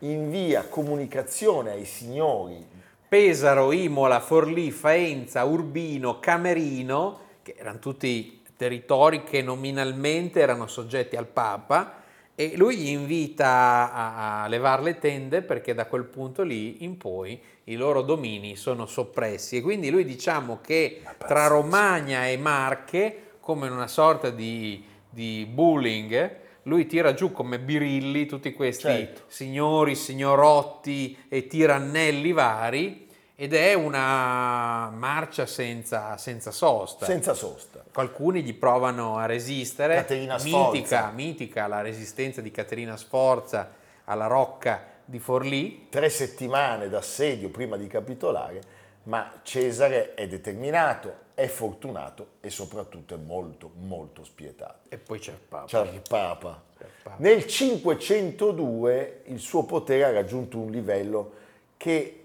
invia 0.00 0.66
comunicazione 0.66 1.72
ai 1.72 1.84
signori 1.84 2.66
Pesaro, 3.08 3.72
Imola, 3.72 4.20
Forlì, 4.20 4.70
Faenza, 4.70 5.42
Urbino, 5.44 6.20
Camerino, 6.20 7.18
che 7.42 7.56
erano 7.58 7.78
tutti 7.80 8.42
territori 8.56 9.24
che 9.24 9.42
nominalmente 9.42 10.38
erano 10.38 10.66
soggetti 10.66 11.16
al 11.16 11.26
Papa, 11.26 11.99
e 12.40 12.56
lui 12.56 12.78
gli 12.78 12.88
invita 12.88 13.92
a, 13.92 14.44
a 14.44 14.48
levare 14.48 14.82
le 14.82 14.98
tende 14.98 15.42
perché 15.42 15.74
da 15.74 15.84
quel 15.84 16.04
punto 16.04 16.42
lì 16.42 16.84
in 16.84 16.96
poi 16.96 17.38
i 17.64 17.76
loro 17.76 18.00
domini 18.00 18.56
sono 18.56 18.86
soppressi 18.86 19.58
e 19.58 19.60
quindi 19.60 19.90
lui 19.90 20.06
diciamo 20.06 20.58
che 20.62 21.02
tra 21.18 21.48
Romagna 21.48 22.26
e 22.26 22.38
Marche, 22.38 23.32
come 23.40 23.66
in 23.66 23.74
una 23.74 23.88
sorta 23.88 24.30
di, 24.30 24.82
di 25.10 25.46
bullying, 25.52 26.36
lui 26.62 26.86
tira 26.86 27.12
giù 27.12 27.30
come 27.30 27.58
birilli 27.58 28.24
tutti 28.24 28.54
questi 28.54 28.84
Certo. 28.84 29.22
signori, 29.26 29.94
signorotti 29.94 31.18
e 31.28 31.46
tirannelli 31.46 32.32
vari 32.32 33.08
ed 33.42 33.54
è 33.54 33.72
una 33.72 34.90
marcia 34.90 35.46
senza, 35.46 36.18
senza 36.18 36.50
sosta. 36.50 37.06
senza 37.06 37.32
sosta. 37.32 37.82
Alcuni 37.92 38.42
gli 38.42 38.52
provano 38.52 39.16
a 39.16 39.24
resistere. 39.24 39.94
Caterina 39.94 40.34
mitica, 40.34 40.98
Sforza. 40.98 41.10
mitica 41.14 41.66
la 41.66 41.80
resistenza 41.80 42.42
di 42.42 42.50
Caterina 42.50 42.98
Sforza 42.98 43.72
alla 44.04 44.26
rocca 44.26 44.84
di 45.06 45.18
Forlì. 45.18 45.86
Tre 45.88 46.10
settimane 46.10 46.90
d'assedio 46.90 47.48
prima 47.48 47.78
di 47.78 47.86
capitolare, 47.86 48.60
ma 49.04 49.32
Cesare 49.42 50.12
è 50.12 50.28
determinato, 50.28 51.10
è 51.32 51.46
fortunato 51.46 52.32
e 52.42 52.50
soprattutto 52.50 53.14
è 53.14 53.18
molto, 53.18 53.70
molto 53.74 54.22
spietato. 54.22 54.80
E 54.90 54.98
poi 54.98 55.18
c'è 55.18 55.32
il 55.32 55.38
Papa. 55.38 55.64
C'è 55.64 55.80
il 55.90 56.02
Papa. 56.06 56.62
C'è 56.76 56.84
il 56.84 56.90
Papa. 57.02 57.16
Nel 57.20 57.46
502 57.46 59.22
il 59.28 59.38
suo 59.38 59.64
potere 59.64 60.04
ha 60.04 60.12
raggiunto 60.12 60.58
un 60.58 60.70
livello 60.70 61.32
che 61.78 62.19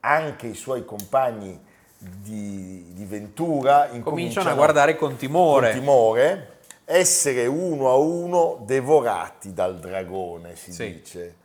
anche 0.00 0.46
i 0.48 0.54
suoi 0.54 0.84
compagni 0.84 1.58
di, 1.98 2.92
di 2.94 3.04
Ventura 3.04 3.88
Cominciano 4.02 4.48
a 4.50 4.54
guardare 4.54 4.96
con 4.96 5.16
timore. 5.16 5.70
con 5.70 5.78
timore, 5.80 6.48
essere 6.86 7.46
uno 7.46 7.90
a 7.90 7.96
uno 7.96 8.62
devorati 8.64 9.52
dal 9.52 9.78
dragone, 9.78 10.56
si 10.56 10.72
Sì. 10.72 10.92
dice. 10.94 11.36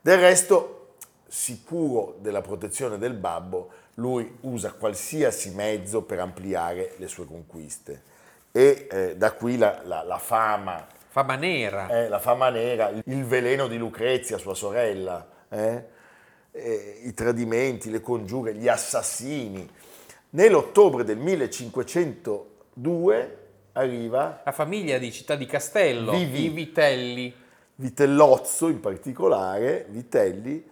Del 0.00 0.18
resto, 0.18 0.94
sicuro 1.28 2.16
della 2.18 2.40
protezione 2.40 2.98
del 2.98 3.14
babbo, 3.14 3.70
lui 3.94 4.38
usa 4.40 4.72
qualsiasi 4.72 5.50
mezzo 5.54 6.02
per 6.02 6.18
ampliare 6.18 6.94
le 6.96 7.06
sue 7.06 7.26
conquiste. 7.26 8.02
E 8.52 8.88
eh, 8.90 9.16
da 9.16 9.32
qui 9.32 9.56
la, 9.56 9.80
la- 9.84 10.02
la 10.02 10.18
fama, 10.18 10.84
Fama 11.08 11.36
nera. 11.36 11.88
eh, 11.88 12.08
la 12.08 12.18
fama 12.18 12.48
nera, 12.50 12.88
il 13.04 13.24
veleno 13.24 13.68
di 13.68 13.76
Lucrezia, 13.78 14.38
sua 14.38 14.54
sorella, 14.54 15.24
eh, 15.48 15.84
eh, 16.52 17.00
i 17.04 17.14
tradimenti, 17.14 17.90
le 17.90 18.00
congiure, 18.00 18.54
gli 18.54 18.68
assassini. 18.68 19.68
Nell'ottobre 20.30 21.04
del 21.04 21.18
1502 21.18 23.38
arriva 23.72 24.42
La 24.44 24.52
famiglia 24.52 24.98
di 24.98 25.12
Città 25.12 25.36
di 25.36 25.46
Castello, 25.46 26.12
Vivi. 26.12 26.44
i 26.44 26.48
Vitelli. 26.50 27.34
Vitellozzo 27.76 28.68
in 28.68 28.80
particolare, 28.80 29.86
Vitelli, 29.88 30.62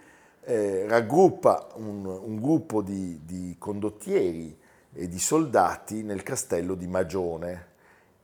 eh, 0.45 0.87
raggruppa 0.87 1.69
un, 1.75 2.05
un 2.05 2.41
gruppo 2.41 2.83
di, 2.83 3.21
di 3.25 3.57
condottieri 3.59 4.57
e 4.93 5.09
di 5.09 5.19
soldati 5.19 6.03
nel 6.03 6.23
castello 6.23 6.75
di 6.75 6.87
Magione 6.87 7.67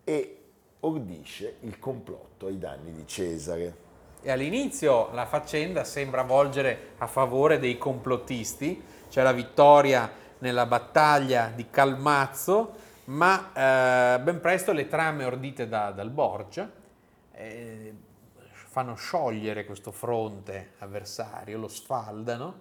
e 0.05 0.39
ordisce 0.81 1.57
il 1.61 1.79
complotto 1.79 2.47
ai 2.47 2.59
danni 2.59 2.93
di 2.93 3.07
Cesare. 3.07 3.84
E 4.27 4.31
all'inizio 4.31 5.11
la 5.13 5.27
faccenda 5.27 5.85
sembra 5.85 6.23
volgere 6.23 6.93
a 6.97 7.07
favore 7.07 7.59
dei 7.59 7.77
complottisti, 7.77 8.83
c'è 9.11 9.23
la 9.23 9.33
vittoria 9.33 10.11
nella 10.39 10.65
battaglia 10.65 11.53
di 11.55 11.69
Calmazzo, 11.69 12.73
ma 13.05 13.51
eh, 13.53 14.21
ben 14.21 14.41
presto 14.41 14.73
le 14.73 14.89
trame 14.89 15.27
ordite 15.27 15.69
da- 15.69 15.91
dal 15.91 16.09
Borgia 16.09 16.71
eh, 17.33 17.93
fanno 18.55 18.95
sciogliere 18.95 19.67
questo 19.67 19.93
fronte 19.93 20.71
avversario, 20.79 21.59
lo 21.59 21.69
sfaldano 21.69 22.61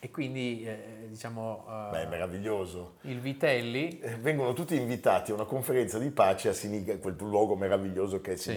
e 0.00 0.10
quindi 0.10 0.62
eh, 0.66 1.06
diciamo 1.08 1.64
eh, 1.68 1.90
Beh, 1.90 2.06
meraviglioso. 2.06 2.96
il 3.02 3.18
Vitelli 3.18 3.98
Eh, 3.98 4.16
Vengono 4.16 4.52
tutti 4.52 4.76
invitati 4.76 5.30
a 5.30 5.34
una 5.34 5.44
conferenza 5.46 5.98
di 5.98 6.10
pace 6.10 6.50
a 6.50 6.52
Senigallia, 6.52 7.00
quel 7.00 7.16
luogo 7.18 7.56
meraviglioso 7.56 8.20
che 8.20 8.32
è 8.32 8.36
Sì. 8.36 8.50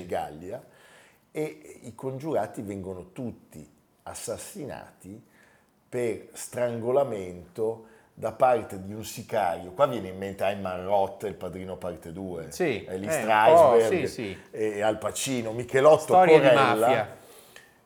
E 1.32 1.80
i 1.84 1.96
congiurati 1.96 2.62
vengono 2.62 3.12
tutti 3.14 3.68
assassinati 4.04 5.22
per 5.88 6.28
strangolamento 6.34 7.88
da 8.14 8.32
parte 8.34 8.84
di 8.84 8.94
un 8.94 9.04
sicario. 9.04 9.72
Qua 9.72 9.88
viene 9.88 10.10
in 10.10 10.18
mente 10.18 10.44
Ayman 10.44 10.86
Roth, 10.86 11.24
il 11.24 11.34
padrino 11.34 11.78
parte 11.78 12.12
2, 12.12 12.48
Sì, 12.52 12.86
Lee 12.88 13.08
eh, 13.08 13.12
Strasberg 13.12 14.04
oh, 14.04 14.06
sì, 14.06 14.08
sì. 14.08 14.38
e 14.52 14.82
Al 14.82 14.98
Pacino, 14.98 15.52
Michelotto 15.54 16.14
storia 16.14 16.54
mafia, 16.54 17.18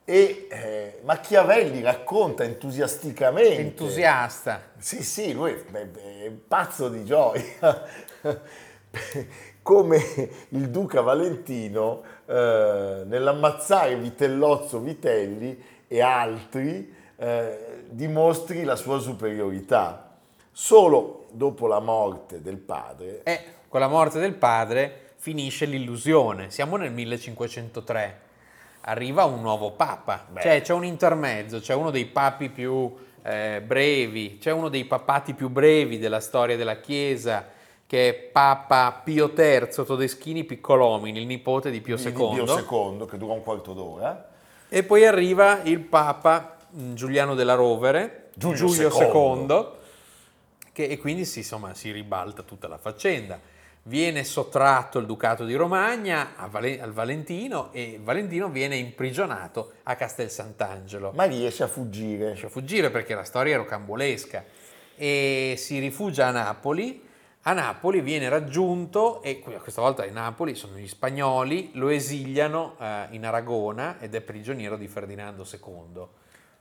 E 0.03 0.47
eh, 0.49 0.99
Machiavelli 1.03 1.81
racconta 1.81 2.43
entusiasticamente. 2.43 3.59
entusiasta. 3.59 4.61
Sì, 4.77 5.03
sì, 5.03 5.33
lui 5.33 5.51
è 5.51 6.31
pazzo 6.47 6.89
di 6.89 7.05
gioia. 7.05 7.83
Come 9.61 9.97
il 10.49 10.69
duca 10.69 11.01
Valentino 11.01 12.03
eh, 12.25 13.03
nell'ammazzare 13.05 13.95
Vitellozzo 13.95 14.79
Vitelli 14.79 15.61
e 15.87 16.01
altri 16.01 16.93
eh, 17.17 17.83
dimostri 17.89 18.63
la 18.63 18.75
sua 18.75 18.99
superiorità. 18.99 20.17
Solo 20.51 21.27
dopo 21.31 21.67
la 21.67 21.79
morte 21.79 22.41
del 22.41 22.57
padre, 22.57 23.21
E 23.23 23.43
con 23.67 23.79
la 23.79 23.87
morte 23.87 24.19
del 24.19 24.33
padre 24.33 25.13
finisce 25.17 25.65
l'illusione. 25.65 26.49
Siamo 26.49 26.77
nel 26.77 26.91
1503. 26.91 28.21
Arriva 28.81 29.25
un 29.25 29.41
nuovo 29.41 29.71
papa. 29.71 30.25
Beh. 30.29 30.41
Cioè, 30.41 30.61
c'è 30.61 30.73
un 30.73 30.85
intermezzo, 30.85 31.59
c'è 31.59 31.73
uno 31.73 31.89
dei 31.89 32.05
papi 32.05 32.49
più 32.49 32.95
eh, 33.23 33.61
brevi, 33.65 34.37
c'è 34.37 34.51
uno 34.51 34.69
dei 34.69 34.85
papati 34.85 35.33
più 35.33 35.49
brevi 35.49 35.97
della 35.97 36.19
storia 36.19 36.55
della 36.55 36.79
Chiesa, 36.79 37.47
che 37.87 38.09
è 38.09 38.13
Papa 38.13 39.01
Pio 39.03 39.31
III 39.35 39.67
Todeschini 39.85 40.43
Piccolomini, 40.43 41.19
il 41.19 41.25
nipote 41.27 41.69
di 41.69 41.81
Pio 41.81 41.95
di 41.97 42.03
II. 42.03 42.11
Pio 42.11 42.45
II, 42.99 43.05
che 43.07 43.17
dura 43.17 43.33
un 43.33 43.43
quarto 43.43 43.73
d'ora, 43.73 44.29
E 44.69 44.83
poi 44.83 45.05
arriva 45.05 45.61
il 45.63 45.79
Papa 45.79 46.57
mh, 46.69 46.93
Giuliano 46.95 47.35
della 47.35 47.53
Rovere, 47.53 48.29
Giulio 48.33 48.67
II, 48.69 48.87
II. 48.99 49.65
che, 50.73 50.85
e 50.85 50.97
quindi 50.97 51.25
si, 51.25 51.39
insomma, 51.39 51.73
si 51.75 51.91
ribalta 51.91 52.41
tutta 52.41 52.67
la 52.67 52.77
faccenda. 52.77 53.39
Viene 53.83 54.23
sottratto 54.23 54.97
il 54.97 55.05
Ducato 55.05 55.45
di 55.45 55.53
Romagna 55.53 56.33
a 56.35 56.47
Vale- 56.47 56.81
al 56.81 56.91
Valentino 56.91 57.69
e 57.71 57.99
Valentino 58.01 58.49
viene 58.49 58.77
imprigionato 58.77 59.73
a 59.83 59.95
Castel 59.95 60.31
Sant'Angelo. 60.31 61.11
ma 61.13 61.25
riesce 61.25 61.61
a 61.61 61.67
fuggire. 61.67 62.25
Riesce 62.29 62.47
a 62.47 62.49
fuggire 62.49 62.89
perché 62.89 63.13
la 63.13 63.23
storia 63.23 63.53
è 63.53 63.57
rocambolesca 63.57 64.43
e 64.95 65.53
si 65.55 65.77
rifugia 65.77 66.27
a 66.27 66.31
Napoli. 66.31 67.03
A 67.47 67.53
Napoli 67.53 68.01
viene 68.01 68.27
raggiunto 68.27 69.21
e 69.21 69.39
questa 69.39 69.79
volta 69.79 70.03
in 70.03 70.13
Napoli 70.13 70.55
sono 70.55 70.77
gli 70.77 70.87
spagnoli, 70.87 71.69
lo 71.73 71.89
esiliano 71.89 72.75
eh, 72.79 73.05
in 73.11 73.23
Aragona 73.23 73.99
ed 73.99 74.15
è 74.15 74.21
prigioniero 74.21 74.75
di 74.77 74.87
Ferdinando 74.87 75.45
II. 75.47 76.07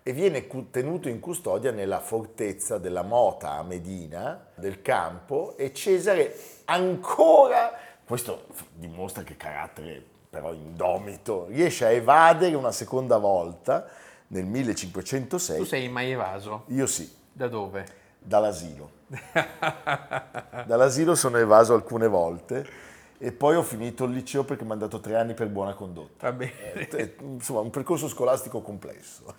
e 0.03 0.12
viene 0.12 0.47
tenuto 0.71 1.09
in 1.09 1.21
custodia 1.21 1.71
nella 1.71 2.00
fortezza 2.00 2.76
della 2.76 3.00
Mota 3.00 3.53
a 3.53 3.62
Medina, 3.62 4.49
del 4.57 4.83
campo, 4.83 5.57
e 5.57 5.73
Cesare 5.73 6.37
ancora, 6.67 7.73
questo 8.07 8.45
dimostra 8.75 9.23
che 9.23 9.38
carattere 9.38 10.05
però 10.29 10.53
indomito, 10.53 11.47
riesce 11.47 11.87
a 11.87 11.93
evadere 11.93 12.55
una 12.57 12.73
seconda 12.73 13.17
volta 13.17 13.88
nel 14.26 14.45
1506. 14.45 15.57
Tu 15.57 15.64
sei 15.64 15.88
mai 15.88 16.11
evaso? 16.11 16.64
Io 16.67 16.87
sì, 16.87 17.11
Da 17.33 17.49
dove? 17.49 18.03
dall'asilo. 18.25 19.03
Dall'asilo 20.66 21.14
sono 21.14 21.38
evaso 21.38 21.75
alcune 21.75 22.06
volte 22.09 22.66
e 23.18 23.33
poi 23.33 23.56
ho 23.56 23.62
finito 23.62 24.04
il 24.04 24.12
liceo 24.12 24.44
perché 24.44 24.64
mi 24.64 24.73
hanno 24.73 24.80
dato 24.80 25.00
tre 25.00 25.16
anni 25.16 25.35
per 25.35 25.49
buona 25.49 25.75
condotta. 25.75 26.30
Va 26.30 26.37
bene. 26.37 26.88
Eh, 26.88 27.16
insomma, 27.21 27.61
un 27.61 27.71
percorso 27.71 28.09
scolastico 28.09 28.61
complesso. 28.61 29.35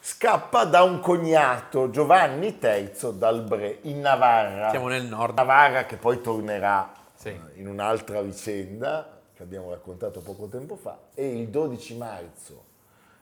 Scappa 0.00 0.64
da 0.64 0.82
un 0.82 1.00
cognato, 1.00 1.90
Giovanni 1.90 2.58
III 2.60 2.90
d'Albre, 3.18 3.78
in 3.82 4.00
Navarra. 4.00 4.70
Siamo 4.70 4.88
nel 4.88 5.04
nord. 5.04 5.36
Navarra 5.36 5.84
che 5.84 5.96
poi 5.96 6.20
tornerà 6.20 6.92
Sì. 7.14 7.28
eh, 7.28 7.40
in 7.60 7.68
un'altra 7.68 8.20
vicenda 8.22 9.20
che 9.34 9.42
abbiamo 9.42 9.70
raccontato 9.70 10.20
poco 10.20 10.46
tempo 10.48 10.76
fa 10.76 10.98
e 11.14 11.38
il 11.38 11.48
12 11.48 11.96
marzo 11.96 12.64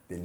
del 0.06 0.20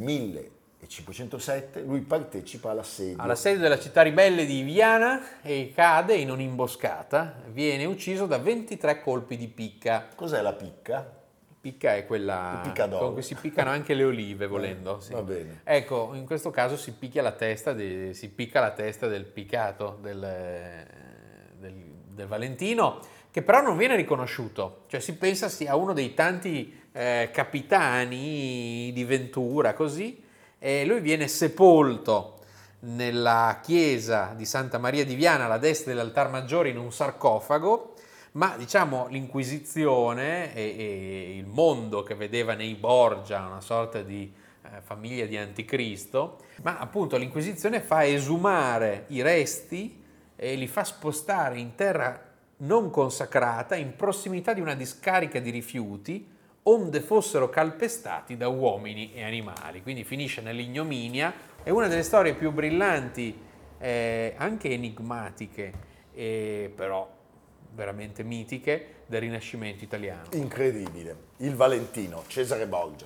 1507 0.87 1.81
lui 1.81 2.01
partecipa 2.01 2.71
all'assedio. 2.71 3.21
All'assedio 3.21 3.59
della 3.59 3.79
città 3.79 4.01
ribelle 4.01 4.45
di 4.45 4.61
Viana 4.61 5.41
e 5.41 5.71
cade 5.75 6.15
in 6.15 6.29
un'imboscata. 6.31 7.41
Viene 7.51 7.85
ucciso 7.85 8.25
da 8.25 8.37
23 8.37 9.01
colpi 9.01 9.37
di 9.37 9.47
picca. 9.47 10.07
Cos'è 10.15 10.41
la 10.41 10.53
picca? 10.53 11.23
Picca 11.59 11.95
è 11.95 12.05
quella 12.05 12.61
con 12.99 13.13
cui 13.13 13.23
si 13.23 13.33
piccano 13.33 13.71
anche 13.71 13.95
le 13.95 14.03
olive, 14.03 14.45
volendo. 14.45 14.99
sì. 14.99 15.13
va 15.13 15.23
bene. 15.23 15.61
Ecco, 15.63 16.11
in 16.13 16.25
questo 16.25 16.51
caso 16.51 16.77
si 16.77 16.91
picchia 16.93 17.23
la 17.23 17.31
testa, 17.31 17.73
di- 17.73 18.13
si 18.13 18.29
picca 18.29 18.59
la 18.59 18.69
testa 18.71 19.07
del 19.07 19.25
piccato 19.25 19.97
del, 19.99 20.19
del- 21.59 21.83
del 22.13 22.27
Valentino, 22.27 22.99
che 23.31 23.41
però 23.41 23.61
non 23.61 23.77
viene 23.77 23.95
riconosciuto. 23.95 24.83
Cioè 24.87 24.99
si 24.99 25.15
pensa 25.15 25.49
sia 25.49 25.75
uno 25.75 25.93
dei 25.93 26.13
tanti 26.13 26.81
eh, 26.91 27.29
capitani 27.33 28.91
di 28.93 29.03
Ventura, 29.03 29.73
così, 29.73 30.21
e 30.65 30.83
lui 30.83 30.99
viene 30.99 31.27
sepolto 31.27 32.39
nella 32.79 33.59
chiesa 33.61 34.33
di 34.35 34.45
Santa 34.45 34.79
Maria 34.79 35.05
di 35.05 35.13
Viana, 35.13 35.45
alla 35.45 35.59
destra 35.59 35.93
dell'altar 35.93 36.31
maggiore, 36.31 36.69
in 36.69 36.79
un 36.79 36.91
sarcofago, 36.91 37.93
ma 38.31 38.55
diciamo 38.57 39.05
l'Inquisizione 39.09 40.55
e, 40.55 40.75
e 40.75 41.37
il 41.37 41.45
mondo 41.45 42.01
che 42.01 42.15
vedeva 42.15 42.55
nei 42.55 42.73
Borgia 42.73 43.45
una 43.45 43.61
sorta 43.61 44.01
di 44.01 44.33
eh, 44.63 44.81
famiglia 44.81 45.27
di 45.27 45.37
anticristo, 45.37 46.39
ma 46.63 46.79
appunto 46.79 47.15
l'Inquisizione 47.15 47.79
fa 47.79 48.03
esumare 48.03 49.03
i 49.09 49.21
resti 49.21 50.01
e 50.35 50.55
li 50.55 50.65
fa 50.65 50.83
spostare 50.83 51.59
in 51.59 51.75
terra 51.75 52.19
non 52.57 52.89
consacrata, 52.89 53.75
in 53.75 53.95
prossimità 53.95 54.51
di 54.53 54.61
una 54.61 54.73
discarica 54.73 55.37
di 55.37 55.51
rifiuti, 55.51 56.33
onde 56.67 57.01
fossero 57.01 57.49
calpestati 57.49 58.37
da 58.37 58.47
uomini 58.47 59.13
e 59.13 59.23
animali. 59.23 59.81
Quindi 59.81 60.03
finisce 60.03 60.41
nell'ignominia. 60.41 61.33
È 61.61 61.69
una 61.69 61.87
delle 61.87 62.03
storie 62.03 62.33
più 62.33 62.51
brillanti, 62.51 63.37
eh, 63.77 64.33
anche 64.37 64.69
enigmatiche, 64.69 65.73
eh, 66.13 66.71
però 66.75 67.07
veramente 67.73 68.23
mitiche, 68.23 68.93
del 69.05 69.21
Rinascimento 69.21 69.83
italiano. 69.83 70.23
Incredibile. 70.31 71.15
Il 71.37 71.55
Valentino, 71.55 72.23
Cesare 72.27 72.65
Borgia. 72.65 73.05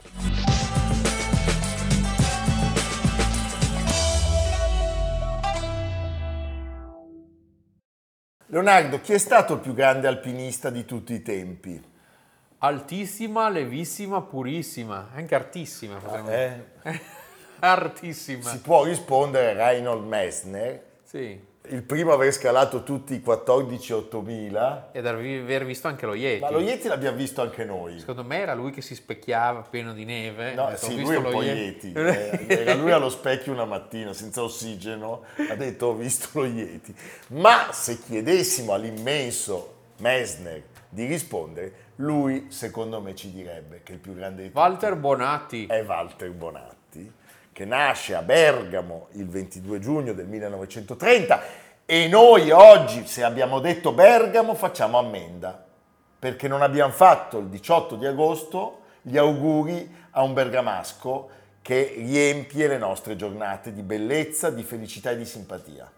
Leonardo, 8.51 8.99
chi 9.01 9.13
è 9.13 9.17
stato 9.17 9.53
il 9.53 9.59
più 9.59 9.73
grande 9.73 10.07
alpinista 10.07 10.69
di 10.69 10.85
tutti 10.85 11.13
i 11.13 11.21
tempi? 11.21 11.97
Altissima, 12.61 13.49
levissima, 13.49 14.21
purissima, 14.21 15.09
anche 15.15 15.33
artissima. 15.33 15.95
potremmo 15.95 16.29
Eh, 16.29 16.63
dire. 16.83 16.99
Artissima. 17.59 18.49
si 18.49 18.59
può 18.59 18.83
rispondere 18.83 19.53
Reinhold 19.53 20.05
Messner, 20.05 20.83
Sì. 21.03 21.39
il 21.69 21.83
primo 21.83 22.11
a 22.11 22.15
aver 22.15 22.33
scalato 22.33 22.83
tutti 22.83 23.13
i 23.13 23.21
14 23.21 23.93
8000, 23.93 24.89
Ed 24.91 25.05
aver 25.07 25.65
visto 25.65 25.87
anche 25.87 26.05
lo 26.05 26.15
Yeti. 26.15 26.41
ma 26.41 26.49
lo 26.51 26.59
Yeti 26.59 26.87
l'abbiamo 26.89 27.15
visto 27.15 27.41
anche 27.41 27.63
noi. 27.63 27.99
Secondo 27.99 28.23
me 28.25 28.39
era 28.39 28.53
lui 28.55 28.71
che 28.71 28.81
si 28.81 28.93
specchiava 28.95 29.61
pieno 29.61 29.93
di 29.93 30.03
neve. 30.03 30.53
No, 30.53 30.67
detto, 30.69 30.85
"Ho 30.85 30.89
sì, 30.89 30.99
lui 31.01 31.13
è 31.13 31.17
un 31.17 31.23
lo 31.23 31.29
po' 31.31 31.43
Yeti". 31.43 31.87
Yeti. 31.87 31.93
Eh, 31.93 32.45
Era 32.59 32.73
lui 32.75 32.91
allo 32.91 33.09
specchio 33.09 33.53
una 33.53 33.65
mattina 33.65 34.11
senza 34.13 34.41
ossigeno, 34.43 35.23
ha 35.49 35.55
detto 35.55 35.87
ho 35.87 35.93
visto 35.95 36.27
lo 36.33 36.45
Yeti. 36.45 36.93
Ma 37.27 37.71
se 37.71 37.99
chiedessimo 38.01 38.73
all'immenso 38.73 39.75
Messner 39.97 40.63
di 40.89 41.05
rispondere, 41.05 41.87
lui 41.99 42.47
secondo 42.49 43.01
me 43.01 43.15
ci 43.15 43.31
direbbe 43.31 43.81
che 43.83 43.93
il 43.93 43.99
più 43.99 44.13
grande 44.13 44.43
di 44.43 44.47
tutti 44.49 44.59
Walter 44.59 44.95
Bonatti. 44.95 45.65
è 45.65 45.83
Walter 45.83 46.31
Bonatti, 46.31 47.11
che 47.51 47.65
nasce 47.65 48.15
a 48.15 48.21
Bergamo 48.21 49.07
il 49.13 49.27
22 49.27 49.79
giugno 49.79 50.13
del 50.13 50.27
1930 50.27 51.67
e 51.85 52.07
noi 52.07 52.51
oggi, 52.51 53.05
se 53.07 53.23
abbiamo 53.23 53.59
detto 53.59 53.91
Bergamo, 53.91 54.53
facciamo 54.53 54.97
ammenda, 54.99 55.65
perché 56.19 56.47
non 56.47 56.61
abbiamo 56.61 56.93
fatto 56.93 57.39
il 57.39 57.47
18 57.47 57.95
di 57.95 58.05
agosto 58.05 58.81
gli 59.01 59.17
auguri 59.17 59.95
a 60.11 60.21
un 60.21 60.33
bergamasco 60.33 61.29
che 61.61 61.95
riempie 61.97 62.67
le 62.67 62.77
nostre 62.77 63.15
giornate 63.15 63.73
di 63.73 63.81
bellezza, 63.81 64.49
di 64.49 64.63
felicità 64.63 65.11
e 65.11 65.17
di 65.17 65.25
simpatia. 65.25 65.91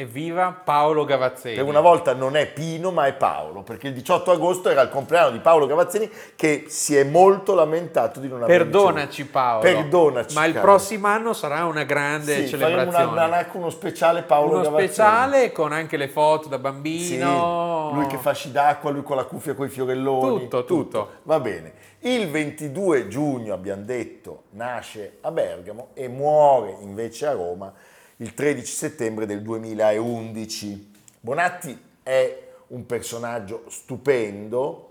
Evviva 0.00 0.58
Paolo 0.64 1.04
Gavazzini. 1.04 1.56
Per 1.56 1.64
una 1.64 1.80
volta 1.80 2.14
non 2.14 2.34
è 2.34 2.46
Pino, 2.46 2.90
ma 2.90 3.06
è 3.06 3.12
Paolo, 3.12 3.62
perché 3.62 3.88
il 3.88 3.92
18 3.92 4.30
agosto 4.30 4.70
era 4.70 4.80
il 4.80 4.88
compleanno 4.88 5.30
di 5.30 5.40
Paolo 5.40 5.66
Gavazzini 5.66 6.10
che 6.36 6.64
si 6.68 6.96
è 6.96 7.04
molto 7.04 7.54
lamentato 7.54 8.18
di 8.18 8.26
non 8.28 8.42
aver 8.42 8.62
Perdonaci 8.62 9.06
ricevuto. 9.22 9.32
Paolo. 9.38 9.60
Perdonaci. 9.60 10.34
Ma 10.34 10.44
il 10.46 10.52
caro. 10.54 10.64
prossimo 10.64 11.06
anno 11.08 11.32
sarà 11.34 11.66
una 11.66 11.84
grande 11.84 12.46
Sì, 12.46 12.56
faremo 12.56 12.76
celebrazione. 12.78 13.12
una- 13.12 13.26
una- 13.26 13.46
uno 13.52 13.68
speciale 13.70 14.22
Paolo 14.22 14.52
Uno 14.54 14.62
Gavazzini. 14.62 14.88
speciale 14.88 15.52
con 15.52 15.72
anche 15.72 15.96
le 15.98 16.08
foto 16.08 16.48
da 16.48 16.56
Sì, 16.56 16.62
bambino. 16.62 17.90
lui 17.92 18.06
che 18.06 18.16
fa 18.16 18.32
sci 18.32 18.50
d'acqua, 18.52 18.90
lui 18.90 19.02
con 19.02 19.16
la 19.16 19.24
cuffia 19.24 19.52
con 19.54 19.66
i 19.66 19.68
fiorelloni. 19.68 20.40
Tutto, 20.48 20.64
tutto. 20.64 21.08
Va 21.24 21.38
bene. 21.40 21.72
Il 22.00 22.30
22 22.30 23.06
giugno, 23.08 23.52
abbiamo 23.52 23.82
detto, 23.82 24.44
nasce 24.52 25.18
a 25.20 25.30
Bergamo 25.30 25.88
e 25.92 26.08
muore 26.08 26.76
invece 26.80 27.26
a 27.26 27.32
Roma 27.32 27.70
il 28.20 28.34
13 28.34 28.70
settembre 28.70 29.24
del 29.26 29.42
2011. 29.42 30.92
Bonatti 31.20 31.78
è 32.02 32.48
un 32.68 32.84
personaggio 32.84 33.64
stupendo, 33.68 34.88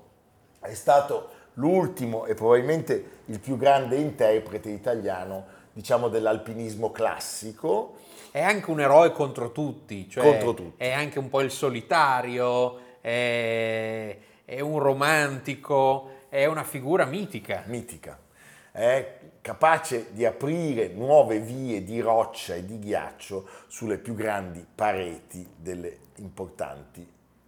è 0.60 0.74
stato 0.74 1.30
l'ultimo 1.54 2.26
e 2.26 2.34
probabilmente 2.34 3.18
il 3.26 3.40
più 3.40 3.56
grande 3.56 3.98
interprete 3.98 4.70
italiano, 4.70 5.46
diciamo, 5.72 6.08
dell'alpinismo 6.08 6.92
classico. 6.92 7.98
È 8.32 8.42
anche 8.42 8.72
un 8.72 8.82
eroe 8.82 9.12
contro 9.12 9.52
tutti. 9.52 10.10
Cioè 10.10 10.24
Contro 10.24 10.54
tutti. 10.56 10.84
È 10.84 10.92
anche 10.92 11.20
un 11.20 11.30
po' 11.30 11.42
il 11.42 11.52
solitario, 11.52 12.80
è, 13.00 14.18
è 14.44 14.60
un 14.60 14.80
romantico, 14.80 16.26
è 16.30 16.46
una 16.46 16.64
figura 16.64 17.06
mitica. 17.06 17.62
mitica, 17.68 18.18
è 18.72 19.19
capace 19.50 20.10
di 20.12 20.26
aprire 20.26 20.90
nuove 20.90 21.40
vie 21.40 21.84
di 21.84 22.00
roccia 22.02 22.54
e 22.54 22.66
di 22.66 22.78
ghiaccio 22.78 23.48
sulle 23.66 23.98
più 23.98 24.14
grandi 24.14 24.64
pareti 24.76 25.44
delle 25.56 25.98
importanti, 26.18 27.04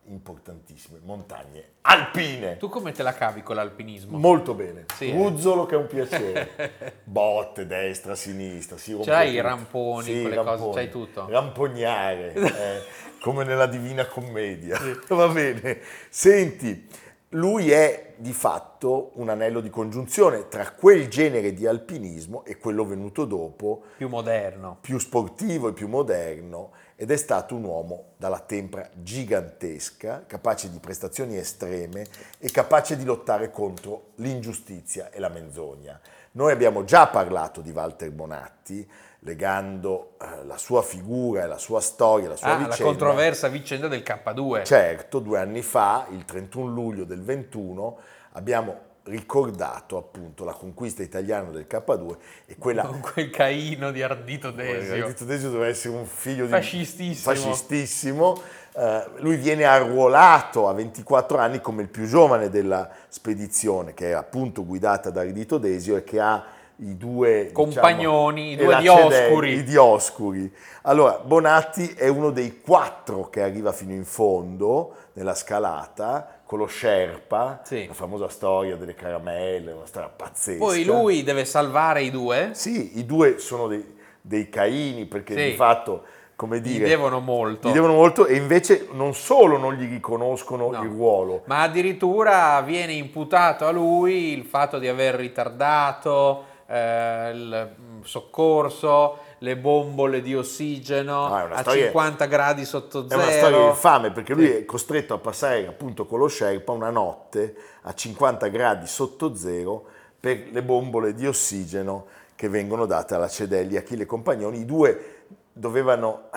importantissime 0.06 0.98
montagne 1.04 1.74
alpine. 1.82 2.58
Tu 2.58 2.70
come 2.70 2.92
te 2.92 3.04
la 3.04 3.14
cavi 3.14 3.44
con 3.44 3.56
l'alpinismo? 3.56 4.18
Molto 4.18 4.56
bene, 4.56 4.86
Sì, 4.96 5.12
eh. 5.12 5.14
ruzzolo 5.14 5.68
che 5.68 5.76
è 5.76 5.78
un 5.78 5.86
piacere, 5.86 6.74
botte 7.06 7.68
destra, 7.68 8.16
sinistra, 8.16 8.78
si 8.78 8.94
rompe 8.94 9.12
C'hai 9.12 9.34
i 9.34 9.40
ramponi, 9.40 10.22
quelle 10.24 10.38
cose, 10.38 10.70
c'hai 10.74 10.90
tutto. 10.90 11.28
Rampognare, 11.30 12.34
eh, 12.34 12.82
come 13.20 13.44
nella 13.44 13.68
Divina 13.68 14.08
Commedia. 14.08 14.76
Va 15.08 15.28
bene, 15.28 15.82
senti, 16.10 16.88
lui 17.34 17.72
è 17.72 18.14
di 18.18 18.34
fatto 18.34 19.12
un 19.16 19.30
anello 19.30 19.62
di 19.62 19.70
congiunzione 19.70 20.48
tra 20.50 20.72
quel 20.72 21.08
genere 21.08 21.54
di 21.54 21.66
alpinismo 21.66 22.44
e 22.44 22.58
quello 22.58 22.86
venuto 22.86 23.26
dopo, 23.26 23.84
Più 23.98 24.10
moderno. 24.10 24.78
più 24.82 24.98
sportivo 25.00 25.70
e 25.70 25.74
più 25.74 25.88
moderno, 25.88 26.72
ed 26.96 27.10
è 27.10 27.16
stato 27.16 27.56
un 27.56 27.64
uomo 27.64 28.14
dalla 28.18 28.40
tempra 28.40 28.90
gigantesca, 28.94 30.26
capace 30.28 30.70
di 30.70 30.80
prestazioni 30.80 31.38
estreme 31.38 32.06
e 32.38 32.52
capace 32.52 32.98
di 32.98 33.06
lottare 33.06 33.50
contro 33.50 34.10
l'ingiustizia 34.16 35.10
e 35.10 35.20
la 35.20 35.30
menzogna. 35.30 36.00
Noi 36.34 36.52
abbiamo 36.52 36.84
già 36.84 37.08
parlato 37.08 37.62
di 37.62 37.72
Walter 37.72 38.12
Bonatti, 38.12 38.88
legando 39.24 40.14
eh, 40.22 40.46
la 40.46 40.58
sua 40.58 40.82
figura 40.82 41.44
e 41.44 41.48
la 41.48 41.58
sua 41.58 41.80
storia, 41.80 42.30
la 42.30 42.36
sua 42.36 42.48
Ah, 42.48 42.52
la 42.60 42.68
vicenda. 42.68 42.84
controversa 42.84 43.48
vicenda 43.50 43.88
del 43.88 44.02
K2. 44.02 44.64
Certo, 44.64 45.20
due 45.20 45.40
anni 45.40 45.62
fa, 45.62 46.08
il 46.10 46.26
31 46.26 46.72
luglio 46.74 47.04
del 47.06 47.22
21, 47.22 47.98
abbiamo 48.34 48.90
ricordato 49.04 49.98
appunto 49.98 50.44
la 50.44 50.54
conquista 50.54 51.02
italiana 51.02 51.50
del 51.50 51.66
K2 51.70 52.16
e 52.46 52.56
quella 52.58 52.84
Con 52.84 53.00
quel 53.00 53.30
Caino 53.32 53.92
di 53.92 54.02
Ardito 54.04 54.52
Desio. 54.52 55.04
Ardito 55.06 55.26
Desio 55.26 55.50
doveva 55.50 55.70
essere 55.70 55.96
un 55.96 56.06
figlio 56.06 56.46
di 56.46 56.52
Fascistissimo. 56.52 57.34
fascistissimo. 57.34 58.42
Eh, 58.74 59.04
lui 59.18 59.36
viene 59.38 59.66
arruolato 59.66 60.68
a 60.68 60.74
24 60.74 61.38
anni 61.38 61.60
come 61.62 61.82
il 61.82 61.90
più 61.90 62.06
giovane 62.06 62.50
della 62.50 62.90
spedizione, 63.08 63.94
che 63.94 64.10
è 64.10 64.14
appunto 64.14 64.66
guidata 64.66 65.10
da 65.10 65.22
Ardito 65.22 65.58
Desio 65.58 65.96
e 65.98 66.04
che 66.04 66.20
ha 66.20 66.44
i 66.84 66.98
due 66.98 67.52
Compagnoni, 67.52 68.54
i 68.54 68.56
diciamo, 68.56 68.66
due 68.66 68.74
elacedenti, 68.80 69.16
Dioscuri. 69.18 69.52
i 69.54 69.64
Dioscuri. 69.64 70.54
Allora, 70.84 71.20
Bonatti 71.24 71.94
è 71.96 72.08
uno 72.08 72.32
dei 72.32 72.60
quattro 72.60 73.30
che 73.30 73.42
arriva 73.44 73.72
fino 73.72 73.92
in 73.94 74.04
fondo 74.04 74.96
nella 75.14 75.36
scalata 75.36 76.40
con 76.44 76.58
lo 76.60 76.68
Sherpa, 76.68 77.62
Sì. 77.64 77.86
la 77.88 77.94
famosa 77.94 78.30
storia 78.30 78.76
delle 78.78 78.96
caramelle, 78.96 79.72
una 79.72 79.86
storia 79.86 80.10
pazzesca. 80.10 80.58
Poi 80.64 80.84
lui 80.84 81.24
deve 81.24 81.46
salvare 81.46 82.02
i 82.02 82.10
due, 82.10 82.50
Sì, 82.54 82.98
i 82.98 83.06
due 83.06 83.38
sono 83.38 83.68
dei, 83.68 83.98
dei 84.20 84.50
caini 84.50 85.06
perché 85.06 85.36
Sì. 85.36 85.44
di 85.52 85.56
fatto, 85.56 86.04
come 86.36 86.58
gli 86.58 86.62
dire, 86.64 86.88
devono 86.88 87.20
molto. 87.20 87.70
gli 87.70 87.74
devono 87.74 87.94
molto 87.94 88.26
e 88.26 88.36
invece 88.36 88.88
non 88.94 89.14
solo 89.14 89.58
non 89.58 89.76
gli 89.76 89.88
riconoscono 89.88 90.72
No. 90.72 90.82
il 90.82 90.90
ruolo, 90.90 91.44
Ma 91.46 91.62
addirittura 91.62 92.60
viene 92.62 92.94
imputato 92.94 93.68
a 93.68 93.72
lui 93.72 94.34
il 94.36 94.44
fatto 94.46 94.80
di 94.80 94.88
aver 94.88 95.14
ritardato 95.16 96.46
eh, 96.72 97.32
il 97.34 97.76
mm, 97.80 98.02
soccorso, 98.04 99.18
le 99.40 99.58
bombole 99.58 100.22
di 100.22 100.36
ossigeno 100.36 101.26
è 101.36 101.44
una 101.44 101.56
a 101.56 101.60
storia- 101.62 101.86
50 101.86 102.26
gradi 102.26 102.64
sotto 102.66 103.06
È 103.06 103.10
zero. 103.10 103.22
una 103.22 103.32
storia 103.32 103.68
infame 103.68 104.12
perché 104.12 104.34
lui 104.34 104.46
Sì. 104.46 104.52
è 104.54 104.66
costretto 104.66 105.14
a 105.14 105.18
passare 105.18 105.68
appunto 105.68 106.06
con 106.06 106.20
lo 106.20 106.28
Sherpa 106.28 106.72
una 106.72 106.90
notte 106.92 107.56
a 107.82 107.94
50 107.94 108.48
gradi 108.48 108.88
sotto 108.88 109.36
zero 109.36 109.84
per 110.20 110.46
le 110.52 110.62
bombole 110.64 111.14
di 111.14 111.28
ossigeno 111.28 112.06
che 112.36 112.48
vengono 112.50 112.86
date 112.86 113.16
alla 113.16 113.28
Cedelli, 113.28 113.76
Achille 113.78 114.04
e 114.04 114.06
Compagnoni. 114.06 114.60
I 114.60 114.66
due 114.66 115.26
dovevano, 115.54 116.30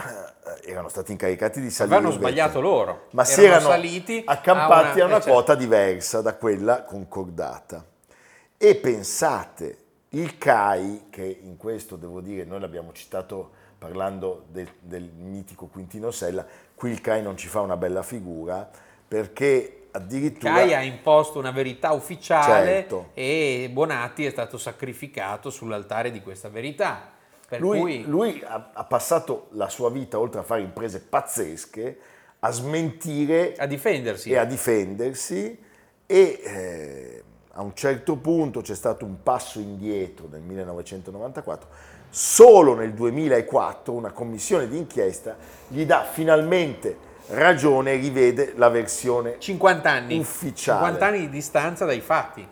eh, 0.64 0.70
erano 0.70 0.88
stati 0.88 1.12
incaricati 1.12 1.61
di 1.61 1.70
salire. 1.70 1.97
Avevano 1.97 2.14
sbagliato 2.16 2.61
loro. 2.61 3.07
Ma 3.11 3.25
si 3.25 3.40
Erano 3.42 3.55
erano 3.57 3.70
saliti 3.70 4.23
accampati 4.27 5.01
a 5.01 5.05
una, 5.05 5.16
eh, 5.16 5.18
certo. 5.20 5.31
quota 5.31 5.55
diversa 5.55 6.20
da 6.20 6.35
quella 6.35 6.83
concordata. 6.83 7.85
E 8.57 8.75
pensate, 8.77 9.79
il 10.14 10.38
CAI, 10.38 11.07
che 11.11 11.40
in 11.42 11.57
questo 11.57 11.96
devo 11.96 12.20
dire, 12.20 12.44
noi 12.44 12.61
l'abbiamo 12.61 12.92
citato 12.92 13.62
parlando 13.79 14.44
del, 14.48 14.68
del 14.81 15.11
mitico 15.16 15.66
Quintino 15.66 16.11
Sella, 16.11 16.46
qui 16.74 16.90
il 16.90 17.00
CAI 17.00 17.22
non 17.22 17.37
ci 17.37 17.48
fa 17.48 17.61
una 17.61 17.77
bella 17.77 18.03
figura 18.03 18.68
perché 19.07 19.88
addirittura... 19.90 20.55
Cai 20.55 20.74
ha 20.74 20.83
imposto 20.83 21.38
una 21.38 21.50
verità 21.50 21.92
ufficiale 21.92 22.66
Certo. 22.66 23.11
e 23.14 23.68
Bonatti 23.72 24.24
è 24.24 24.31
stato 24.31 24.59
sacrificato 24.59 25.50
sull'altare 25.50 26.11
di 26.11 26.20
questa 26.20 26.48
verità. 26.48 27.11
Per 27.46 27.61
Lui, 27.61 27.81
cui 27.81 28.03
lui 28.05 28.42
ha, 28.44 28.70
ha 28.72 28.85
passato 28.85 29.48
la 29.50 29.68
sua 29.68 29.90
vita, 29.90 30.18
oltre 30.18 30.40
a 30.40 30.42
fare 30.42 30.62
imprese 30.62 31.00
pazzesche, 31.00 31.98
a 32.40 32.50
smentire 32.50 33.55
a 33.57 33.66
difendersi. 33.66 34.31
e 34.31 34.37
a 34.37 34.44
difendersi 34.44 35.59
e 36.07 36.40
eh, 36.42 37.22
a 37.55 37.62
un 37.62 37.75
certo 37.75 38.17
punto 38.17 38.61
c'è 38.61 38.75
stato 38.75 39.05
un 39.05 39.23
passo 39.23 39.59
indietro 39.61 40.27
nel 40.31 40.40
1994, 40.43 41.69
solo 42.11 42.75
nel 42.75 42.93
2004 42.93 43.93
una 43.93 44.11
commissione 44.12 44.69
d'inchiesta 44.69 45.37
gli 45.69 45.85
dà 45.85 46.03
finalmente 46.05 47.12
ragione 47.29 47.93
e 47.93 47.97
rivede 47.97 48.53
la 48.57 48.69
versione 48.69 49.37
50 49.38 49.90
anni. 49.90 50.19
ufficiale. 50.19 50.79
50 50.85 51.07
anni 51.07 51.19
di 51.21 51.29
distanza 51.31 51.85
dai 51.85 52.01
fatti. 52.01 52.47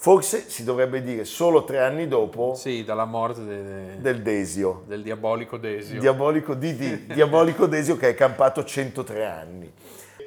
Forse 0.00 0.48
si 0.48 0.62
dovrebbe 0.62 1.02
dire 1.02 1.24
solo 1.24 1.64
tre 1.64 1.80
anni 1.80 2.06
dopo 2.06 2.54
Sì, 2.54 2.84
dalla 2.84 3.04
morte 3.04 3.44
de- 3.44 3.62
de- 3.64 4.00
del 4.00 4.22
Desio, 4.22 4.84
del 4.86 5.02
diabolico 5.02 5.56
Desio. 5.56 5.98
diabolico 5.98 6.54
Didi, 6.54 7.06
diabolico 7.06 7.66
Desio 7.66 7.96
che 7.96 8.10
è 8.10 8.14
campato 8.14 8.64
103 8.64 9.24
anni. 9.26 9.72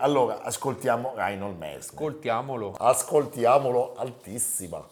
Allora, 0.02 0.42
ascoltiamo 0.42 1.14
Reinhold 1.16 1.60
Messner. 1.60 1.78
Ascoltiamolo. 1.78 2.74
Ascoltiamolo 2.74 3.94
altissima. 3.96 4.84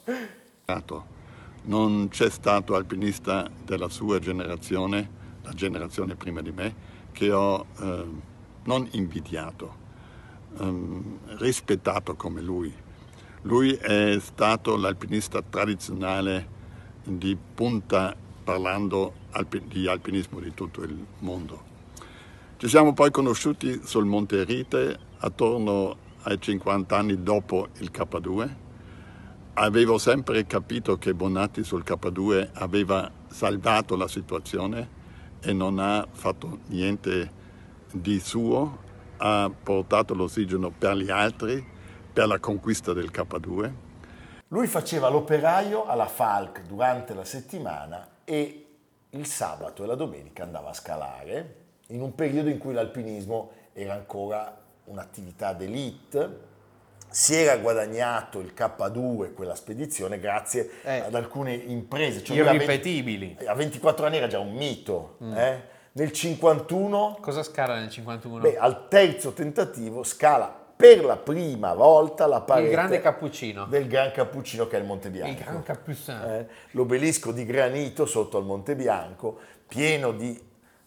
Non 1.63 2.09
c'è 2.09 2.29
stato 2.29 2.75
alpinista 2.75 3.49
della 3.63 3.89
sua 3.89 4.19
generazione, 4.19 5.09
la 5.41 5.51
generazione 5.53 6.15
prima 6.15 6.41
di 6.41 6.51
me, 6.51 6.75
che 7.11 7.31
ho 7.31 7.65
eh, 7.79 8.05
non 8.65 8.87
invidiato, 8.91 9.75
ehm, 10.59 11.37
rispettato 11.39 12.15
come 12.15 12.41
lui. 12.41 12.71
Lui 13.41 13.73
è 13.73 14.19
stato 14.19 14.77
l'alpinista 14.77 15.41
tradizionale 15.41 16.57
di 17.03 17.35
punta 17.35 18.15
parlando 18.43 19.13
alpi- 19.31 19.63
di 19.67 19.87
alpinismo 19.87 20.39
di 20.39 20.53
tutto 20.53 20.83
il 20.83 21.03
mondo. 21.19 21.68
Ci 22.59 22.67
siamo 22.67 22.91
poi 22.91 23.09
conosciuti 23.09 23.79
sul 23.85 24.03
Monte 24.03 24.43
Rite 24.43 24.99
attorno 25.19 25.95
ai 26.23 26.41
50 26.41 26.93
anni 26.93 27.23
dopo 27.23 27.69
il 27.77 27.89
K2 27.89 28.49
avevo 29.53 29.97
sempre 29.97 30.45
capito 30.45 30.97
che 30.97 31.13
Bonatti 31.13 31.63
sul 31.63 31.85
K2 31.85 32.49
aveva 32.55 33.09
salvato 33.27 33.95
la 33.95 34.09
situazione 34.09 34.89
e 35.39 35.53
non 35.53 35.79
ha 35.79 36.05
fatto 36.11 36.59
niente 36.67 37.31
di 37.93 38.19
suo, 38.19 38.77
ha 39.15 39.49
portato 39.49 40.13
l'ossigeno 40.13 40.69
per 40.69 40.97
gli 40.97 41.09
altri, 41.09 41.65
per 42.11 42.27
la 42.27 42.39
conquista 42.39 42.91
del 42.91 43.09
K2. 43.09 43.73
Lui 44.49 44.67
faceva 44.67 45.07
l'operaio 45.07 45.85
alla 45.85 46.07
Falk 46.07 46.63
durante 46.63 47.13
la 47.13 47.23
settimana 47.23 48.05
e 48.25 48.65
il 49.11 49.25
sabato 49.25 49.85
e 49.85 49.87
la 49.87 49.95
domenica 49.95 50.43
andava 50.43 50.71
a 50.71 50.73
scalare 50.73 51.58
in 51.91 52.01
un 52.01 52.13
periodo 52.15 52.49
in 52.49 52.57
cui 52.57 52.73
l'alpinismo 52.73 53.51
era 53.73 53.93
ancora 53.93 54.57
un'attività 54.85 55.53
d'elite. 55.53 56.47
Si 57.11 57.33
era 57.33 57.57
guadagnato 57.57 58.39
il 58.39 58.53
K2, 58.55 59.33
quella 59.33 59.55
spedizione, 59.55 60.19
grazie 60.19 60.69
Eh. 60.83 60.99
ad 60.99 61.15
alcune 61.15 61.53
imprese. 61.53 62.23
Cioè 62.23 62.37
Irripetibili. 62.37 63.37
A 63.45 63.53
24 63.55 64.05
anni 64.05 64.17
era 64.17 64.27
già 64.27 64.39
un 64.39 64.53
mito. 64.53 65.17
Mm. 65.23 65.37
eh. 65.37 65.63
Nel 65.93 66.11
51 66.11 67.17
Cosa 67.19 67.41
scala 67.41 67.75
nel 67.79 67.89
51? 67.89 68.41
Beh, 68.41 68.57
al 68.57 68.87
terzo 68.87 69.33
tentativo 69.33 70.03
scala 70.03 70.55
per 70.75 71.03
la 71.03 71.17
prima 71.17 71.73
volta 71.73 72.25
la 72.27 72.41
parete 72.41 72.67
il 72.67 72.71
grande 72.73 73.01
cappuccino. 73.01 73.65
del 73.65 73.87
Gran 73.87 74.11
Cappuccino 74.13 74.67
che 74.67 74.77
è 74.77 74.79
il 74.79 74.85
Monte 74.85 75.07
Il 75.07 75.13
Bianco. 75.13 75.41
gran 75.43 75.63
cappuccino. 75.63 76.25
Eh, 76.25 76.47
l'obelisco 76.71 77.31
di 77.33 77.43
granito 77.43 78.05
sotto 78.05 78.37
al 78.37 78.45
Monte 78.45 78.75
Bianco, 78.75 79.39
pieno 79.67 80.11
di 80.13 80.39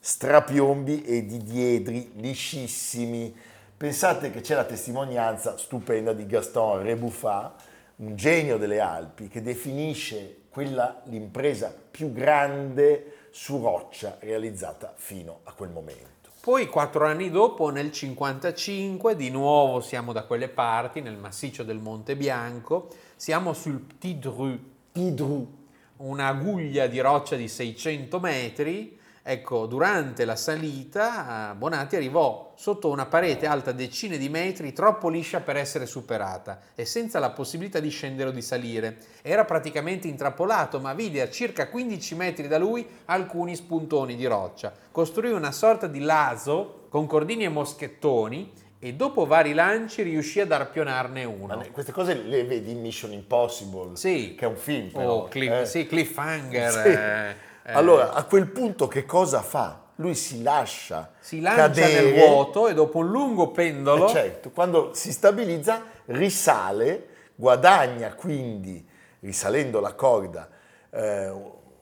strapiombi 0.05 1.05
e 1.05 1.25
di 1.25 1.39
diedri 1.39 2.11
liscissimi. 2.17 3.33
Pensate 3.77 4.33
che 4.33 4.41
c'è 4.41 4.57
la 4.57 4.65
testimonianza 4.65 5.57
stupenda 5.57 6.13
di 6.13 6.27
Gaston 6.27 6.83
Rebuffat, 6.83 7.63
un 7.97 8.17
genio 8.17 8.59
delle 8.59 8.81
Alpi, 8.81 9.29
che 9.29 9.43
definisce 9.43 10.39
quella 10.49 11.03
l'impresa 11.05 11.73
più 11.89 12.13
grande 12.13 13.29
su 13.31 13.63
roccia 13.63 14.17
realizzata 14.19 14.93
fino 14.97 15.39
a 15.45 15.53
quel 15.53 15.71
momento. 15.71 16.31
Poi 16.41 16.67
quattro 16.67 17.07
anni 17.07 17.31
dopo, 17.31 17.71
nel 17.71 17.93
55, 17.93 19.15
di 19.15 19.31
nuovo 19.31 19.81
siamo 19.81 20.13
da 20.13 20.25
quelle 20.25 20.49
parti, 20.49 21.01
nel 21.01 21.17
massiccio 21.17 21.63
del 21.63 21.79
Monte 21.79 22.17
Bianco, 22.17 22.89
siamo 23.15 23.53
sul 23.53 23.79
Petit 23.79 24.19
Dru, 24.19 24.59
Pidru, 24.91 25.61
una 25.99 26.33
guglia 26.33 26.89
di 26.89 26.99
roccia 26.99 27.37
di 27.37 27.47
600 27.47 28.19
metri. 28.19 28.99
Ecco, 29.25 29.67
durante 29.67 30.25
la 30.25 30.35
salita 30.35 31.53
eh, 31.53 31.55
Bonatti 31.55 31.95
arrivò 31.95 32.53
sotto 32.57 32.89
una 32.91 33.07
parete 33.07 33.47
alta 33.47 33.71
decine 33.71 34.19
di 34.19 34.29
metri, 34.29 34.73
troppo 34.73 35.09
liscia 35.09 35.39
per 35.41 35.57
essere 35.57 35.87
superata 35.87 36.59
e 36.75 36.85
senza 36.85 37.21
la 37.21 37.31
possibilità 37.31 37.79
di 37.79 37.89
scendere 37.89 38.31
o 38.31 38.33
di 38.33 38.43
salire. 38.43 38.97
Era 39.23 39.45
praticamente 39.45 40.09
intrappolato, 40.09 40.81
ma 40.81 40.93
vide 40.93 41.21
a 41.23 41.31
circa 41.31 41.69
15 41.69 42.15
metri 42.17 42.49
da 42.49 42.59
lui 42.59 42.85
alcuni 43.05 43.55
spuntoni 43.55 44.17
di 44.17 44.27
roccia. 44.27 44.73
Costruì 44.91 45.31
una 45.31 45.53
sorta 45.53 45.87
di 45.87 46.01
laso 46.01 46.87
con 46.89 47.07
cordini 47.07 47.45
e 47.45 47.49
moschettoni 47.49 48.53
e 48.81 48.95
dopo 48.95 49.25
vari 49.25 49.55
lanci 49.55 50.03
riuscì 50.03 50.41
ad 50.41 50.51
arpionarne 50.51 51.25
Ma 51.25 51.31
uno. 51.33 51.55
ne- 51.55 51.71
Queste 51.71 51.93
cose 51.93 52.15
le 52.15 52.43
vedi 52.45 52.73
in 52.73 52.81
Mission 52.81 53.13
Impossible, 53.13 53.95
Sì. 53.95 54.35
che 54.37 54.45
è 54.47 54.49
un 54.49 54.57
film. 54.57 54.89
Però, 54.91 55.13
Oh, 55.13 55.29
cliff- 55.29 55.61
eh. 55.61 55.67
sì, 55.67 55.87
cliffhanger. 55.87 56.71
Sì. 56.83 56.89
eh, 56.89 57.51
eh. 57.65 57.73
Allora, 57.73 58.13
a 58.13 58.25
quel 58.25 58.49
punto 58.49 58.89
che 58.89 59.05
cosa 59.05 59.41
fa? 59.41 59.81
Lui 59.97 60.15
si 60.15 60.43
lascia 60.43 61.13
si 61.21 61.41
lancia 61.41 61.63
cadere, 61.63 62.11
nel 62.11 62.27
vuoto 62.27 62.67
e 62.67 62.75
dopo 62.75 62.99
un 62.99 63.09
lungo 63.09 63.51
pendolo 63.51 64.09
eh, 64.09 64.11
certo, 64.11 64.51
quando 64.51 64.95
si 64.95 65.13
stabilizza 65.13 65.85
risale, 66.07 67.09
guadagna 67.35 68.15
quindi, 68.15 68.85
risalendo 69.21 69.79
la 69.81 69.95
corda, 69.95 70.49
eh, 70.91 71.33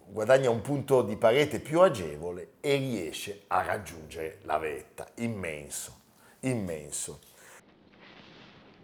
guadagna 0.07 0.51
un 0.51 0.61
punto 0.61 1.03
di 1.03 1.17
parete 1.17 1.61
più 1.61 1.81
agevole 1.81 2.55
e 2.61 2.77
riesce 2.77 3.45
a 3.47 3.63
raggiungere 3.63 4.41
la 4.43 4.59
vetta. 4.59 5.07
Immenso, 5.17 6.01
immenso. 6.41 7.21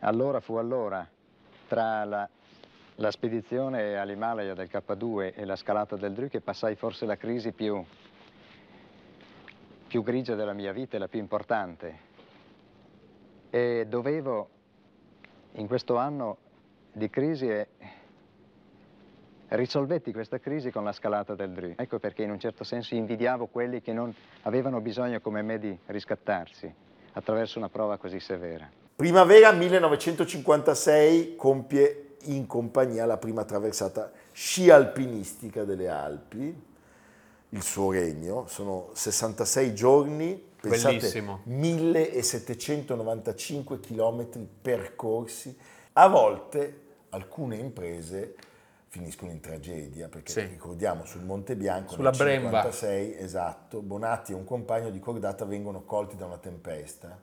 Allora 0.00 0.40
fu 0.40 0.54
allora, 0.54 1.06
tra 1.68 2.04
la, 2.04 2.28
la 2.96 3.10
spedizione 3.10 3.96
all'Himalaya 3.96 4.54
del 4.54 4.68
K2 4.72 5.32
e 5.34 5.44
la 5.44 5.56
scalata 5.56 5.96
del 5.96 6.12
Dru, 6.12 6.28
che 6.28 6.40
passai 6.40 6.76
forse 6.76 7.04
la 7.04 7.16
crisi 7.16 7.52
più, 7.52 7.82
più 9.86 10.02
grigia 10.02 10.34
della 10.34 10.54
mia 10.54 10.72
vita 10.72 10.96
e 10.96 10.98
la 10.98 11.08
più 11.08 11.18
importante. 11.18 12.04
E 13.50 13.86
dovevo, 13.88 14.48
in 15.52 15.66
questo 15.66 15.96
anno 15.96 16.38
di 16.92 17.10
crisi, 17.10 17.48
e 17.48 17.68
risolvetti 19.48 20.12
questa 20.12 20.38
crisi 20.38 20.70
con 20.70 20.82
la 20.84 20.92
scalata 20.92 21.34
del 21.34 21.50
Dru. 21.50 21.74
Ecco 21.76 21.98
perché 21.98 22.22
in 22.22 22.30
un 22.30 22.40
certo 22.40 22.64
senso 22.64 22.94
invidiavo 22.94 23.46
quelli 23.46 23.82
che 23.82 23.92
non 23.92 24.12
avevano 24.42 24.80
bisogno 24.80 25.20
come 25.20 25.42
me 25.42 25.58
di 25.58 25.76
riscattarsi 25.86 26.72
attraverso 27.12 27.58
una 27.58 27.68
prova 27.68 27.98
così 27.98 28.20
severa. 28.20 28.68
Primavera 28.96 29.52
1956 29.52 31.36
compie 31.36 32.05
in 32.34 32.46
compagnia 32.46 33.06
la 33.06 33.16
prima 33.16 33.44
traversata 33.44 34.10
sci 34.32 34.68
alpinistica 34.70 35.64
delle 35.64 35.88
Alpi, 35.88 36.64
il 37.50 37.62
suo 37.62 37.92
regno, 37.92 38.46
sono 38.48 38.90
66 38.92 39.74
giorni, 39.74 40.42
pensate, 40.60 40.96
Bellissimo. 40.96 41.40
1795 41.44 43.78
chilometri 43.80 44.46
percorsi, 44.62 45.56
a 45.94 46.08
volte 46.08 46.80
alcune 47.10 47.56
imprese 47.56 48.34
finiscono 48.88 49.30
in 49.30 49.40
tragedia, 49.40 50.08
perché 50.08 50.32
Sì. 50.32 50.40
ricordiamo 50.40 51.04
sul 51.04 51.22
Monte 51.22 51.54
Bianco 51.54 51.92
Sulla 51.94 52.10
nel 52.10 52.18
Bremba. 52.18 52.62
56, 52.62 53.14
esatto, 53.16 53.80
Bonatti 53.82 54.32
e 54.32 54.34
un 54.34 54.44
compagno 54.44 54.90
di 54.90 54.98
cordata 54.98 55.44
vengono 55.44 55.84
colti 55.84 56.16
da 56.16 56.26
una 56.26 56.38
tempesta. 56.38 57.16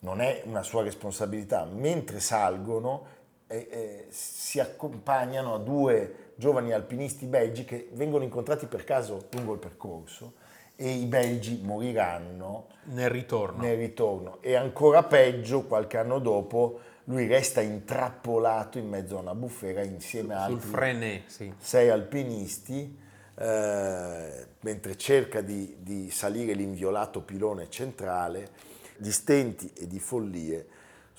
Non 0.00 0.20
è 0.20 0.42
una 0.46 0.62
sua 0.62 0.82
responsabilità. 0.82 1.64
Mentre 1.64 2.18
salgono 2.18 3.20
eh, 3.52 3.68
eh, 3.70 4.06
si 4.08 4.60
accompagnano 4.60 5.54
a 5.54 5.58
due 5.58 6.30
giovani 6.36 6.72
alpinisti 6.72 7.26
belgi 7.26 7.66
che 7.66 7.90
vengono 7.92 8.24
incontrati 8.24 8.64
per 8.64 8.82
caso 8.84 9.26
lungo 9.32 9.52
il 9.52 9.58
percorso 9.58 10.32
e 10.74 10.90
i 10.90 11.04
belgi 11.04 11.60
moriranno 11.62 12.68
Nel 12.84 13.10
ritorno. 13.10 13.62
nel 13.62 13.76
ritorno. 13.76 14.38
E 14.40 14.54
ancora 14.54 15.02
peggio, 15.02 15.64
qualche 15.64 15.98
anno 15.98 16.18
dopo, 16.18 16.80
lui 17.04 17.26
resta 17.26 17.60
intrappolato 17.60 18.78
in 18.78 18.88
mezzo 18.88 19.18
a 19.18 19.20
una 19.20 19.34
bufera 19.34 19.82
insieme 19.82 20.34
a 20.34 20.44
altri 20.44 21.22
sì. 21.26 21.52
sei 21.58 21.90
alpinisti, 21.90 22.98
eh, 23.34 24.46
mentre 24.60 24.96
cerca 24.96 25.42
di, 25.42 25.76
di 25.80 26.10
salire 26.10 26.54
l'inviolato 26.54 27.20
pilone 27.20 27.68
centrale, 27.68 28.48
di 28.96 29.12
stenti 29.12 29.70
e 29.76 29.86
di 29.86 29.98
follie 29.98 30.66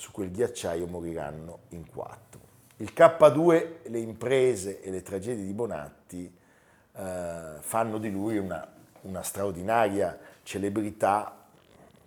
su 0.03 0.11
quel 0.11 0.31
ghiacciaio 0.31 0.85
moriranno 0.85 1.59
in 1.69 1.89
quattro. 1.89 2.41
Il 2.77 2.91
K2, 2.93 3.89
le 3.89 3.99
imprese 3.99 4.81
e 4.81 4.91
le 4.91 5.01
tragedie 5.01 5.45
di 5.45 5.53
Bonatti 5.53 6.29
eh, 6.91 7.55
fanno 7.61 7.97
di 7.99 8.11
lui 8.11 8.37
una, 8.37 8.67
una 9.03 9.21
straordinaria 9.21 10.19
celebrità 10.43 11.45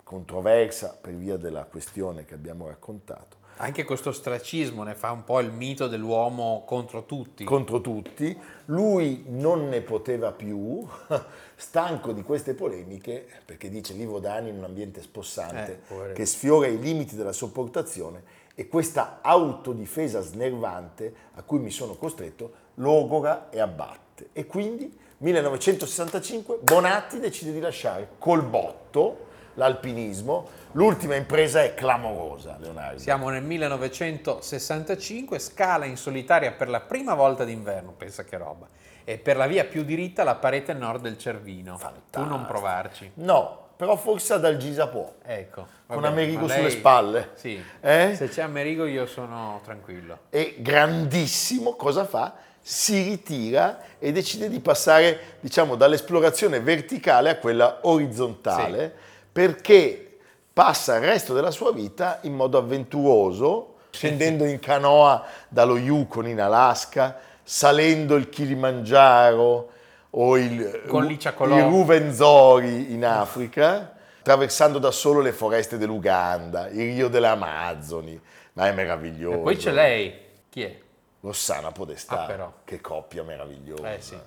controversa 0.03 0.95
per 1.01 1.15
via 1.15 1.39
della 1.39 1.65
questione 1.65 2.27
che 2.27 2.35
abbiamo 2.35 2.67
raccontato 2.67 3.36
Anche 3.59 3.85
questo 3.85 4.11
ostracismo 4.11 4.83
ne 4.83 4.95
fa 4.95 5.11
un 5.13 5.25
po' 5.25 5.41
il 5.41 5.51
mito 5.51 5.89
dell'uomo 5.89 6.63
contro 6.67 7.05
tutti. 7.05 7.45
contro 7.45 7.81
tutti, 7.81 8.39
lui 8.67 9.25
non 9.29 9.69
ne 9.69 9.81
poteva 9.81 10.31
più, 10.33 10.87
stanco 11.57 12.13
di 12.13 12.23
queste 12.23 12.53
polemiche, 12.53 13.27
perché 13.45 13.71
dice 13.71 13.95
vivo 13.95 14.19
da 14.19 14.35
anni 14.35 14.51
in 14.51 14.59
un 14.59 14.65
ambiente 14.65 15.01
Eh, 15.01 15.03
spossante 15.03 15.81
poverino. 15.89 16.15
che 16.15 16.27
sfiora 16.27 16.67
i 16.67 16.79
limiti 16.79 17.17
della 17.17 17.33
sopportazione 17.33 18.45
e 18.55 18.69
questa 18.69 19.21
autodifesa 19.23 20.21
snervante 20.21 21.15
a 21.35 21.43
cui 21.43 21.59
mi 21.59 21.71
sono 21.71 21.95
costretto 21.95 22.53
logora 22.75 23.49
e 23.49 23.59
abbatte. 23.61 24.29
E 24.33 24.45
quindi 24.47 24.95
1965 25.19 26.59
Bonatti 26.63 27.19
decide 27.21 27.53
di 27.53 27.61
lasciare 27.61 28.11
col 28.19 28.43
botto 28.43 29.26
l'alpinismo, 29.57 30.49
l'ultima 30.73 31.17
impresa 31.17 31.63
è 31.63 31.75
clamorosa, 31.75 32.57
Leonardo. 32.59 32.99
Siamo 32.99 33.29
nel 33.29 33.43
1965, 33.43 35.39
scala 35.39 35.85
in 35.85 35.97
solitaria 35.97 36.53
per 36.53 36.69
la 36.69 36.81
prima 36.81 37.15
volta 37.15 37.45
d'inverno, 37.45 37.93
pensa 37.93 38.25
che 38.25 38.39
roba. 38.39 38.67
E 39.05 39.19
per 39.19 39.37
la 39.37 39.47
via 39.47 39.65
più 39.65 39.85
diritta 39.85 40.25
la 40.25 40.35
parete 40.35 40.73
nord 40.73 41.03
del 41.03 41.19
Cervino. 41.19 41.77
Fantastico. 41.79 42.23
Tu 42.23 42.29
non 42.29 42.45
provarci. 42.47 43.11
No, 43.15 43.67
però 43.77 43.97
forse 43.97 44.33
ad 44.33 44.45
Algisa 44.45 44.89
può. 44.89 45.13
Ecco. 45.23 45.67
Con 45.87 46.01
vabbè, 46.01 46.09
Amerigo 46.09 46.41
ma 46.43 46.47
lei- 46.49 46.57
sulle 46.57 46.71
spalle. 46.71 47.31
Sì. 47.35 47.63
Eh? 47.81 48.15
Se 48.17 48.29
c'è 48.29 48.43
Amerigo 48.43 48.85
io 48.87 49.07
sono 49.07 49.61
tranquillo. 49.63 50.19
E 50.31 50.57
grandissimo, 50.59 51.75
cosa 51.75 52.05
fa? 52.05 52.35
Si 52.61 53.01
ritira 53.01 53.79
e 54.01 54.11
decide 54.11 54.49
di 54.49 54.59
passare, 54.59 55.37
diciamo, 55.39 55.77
dall'esplorazione 55.77 56.59
verticale 56.59 57.31
a 57.31 57.37
quella 57.37 57.79
orizzontale, 57.83 58.95
perché 59.37 60.17
passa 60.51 60.95
il 60.95 61.03
resto 61.03 61.35
della 61.35 61.51
sua 61.51 61.71
vita 61.71 62.21
in 62.23 62.33
modo 62.33 62.57
avventuroso, 62.57 63.75
scendendo 63.91 64.47
in 64.47 64.59
canoa 64.59 65.27
dallo 65.51 65.77
Yukon 65.77 66.27
in 66.27 66.41
Alaska, 66.41 67.19
salendo 67.43 68.15
il 68.15 68.31
Kilimangiaro 68.31 69.73
o 70.09 70.39
il, 70.39 70.53
il 70.53 71.63
Ruvenzori 71.65 72.95
in 72.95 73.05
Africa, 73.05 73.93
attraversando 74.21 74.79
da 74.79 74.91
solo 74.91 75.21
le 75.21 75.33
foreste 75.33 75.77
dell'Uganda, 75.77 76.69
il 76.69 76.95
Rio 76.95 77.09
delle 77.09 77.27
Amazzoni, 77.27 78.19
ma 78.55 78.69
è 78.69 78.73
meraviglioso. 78.73 79.37
E 79.37 79.43
poi 79.43 79.57
c'è 79.57 79.71
lei. 79.71 80.15
Chi 80.49 80.63
è? 80.63 80.79
Rossana 81.21 81.73
Podestà, 81.73 82.25
Ah, 82.25 82.53
che 82.65 82.81
coppia 82.81 83.23
meravigliosa. 83.23 83.93
Eh, 83.93 84.01
sì. 84.01 84.19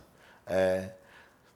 Eh, 0.46 0.98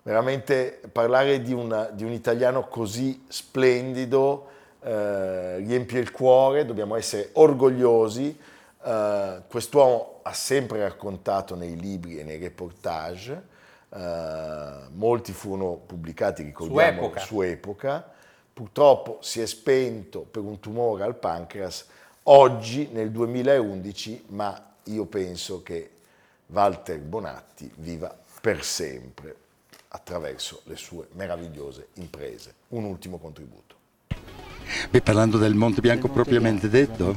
veramente 0.03 0.81
parlare 0.91 1.41
di, 1.41 1.53
una- 1.53 1.89
di 1.89 2.03
un 2.03 2.11
italiano 2.11 2.67
così 2.67 3.25
splendido 3.27 4.49
eh, 4.81 5.57
riempie 5.57 5.99
il 5.99 6.11
cuore, 6.11 6.65
dobbiamo 6.65 6.95
essere 6.95 7.29
orgogliosi. 7.33 8.37
Eh, 8.83 9.41
quest'uomo 9.47 10.19
ha 10.23 10.33
sempre 10.33 10.81
raccontato 10.81 11.55
nei 11.55 11.77
libri 11.79 12.19
e 12.19 12.23
nei 12.23 12.37
reportage, 12.37 13.41
eh, 13.89 14.71
molti 14.91 15.31
furono 15.31 15.75
pubblicati, 15.85 16.43
ricordiamo, 16.43 16.97
epoca. 16.99 17.19
su 17.21 17.41
epoca. 17.41 18.11
Purtroppo 18.53 19.17
si 19.21 19.41
è 19.41 19.45
spento 19.47 20.19
per 20.19 20.43
un 20.43 20.59
tumore 20.59 21.03
al 21.03 21.15
pancreas 21.15 21.87
oggi 22.23 22.89
nel 22.91 23.09
2011, 23.09 24.25
ma 24.27 24.71
io 24.83 25.05
penso 25.05 25.63
che 25.63 25.89
Walter 26.47 26.99
Bonatti 26.99 27.71
viva 27.77 28.15
per 28.41 28.63
sempre 28.63 29.42
attraverso 29.95 30.61
le 30.65 30.75
sue 30.75 31.07
meravigliose 31.13 31.89
imprese. 31.95 32.53
Un 32.69 32.83
ultimo 32.85 33.17
contributo. 33.17 33.75
Beh, 34.89 35.01
parlando 35.01 35.37
del 35.37 35.53
Monte 35.53 35.81
Bianco 35.81 36.07
propriamente 36.07 36.67
detto, 36.67 37.15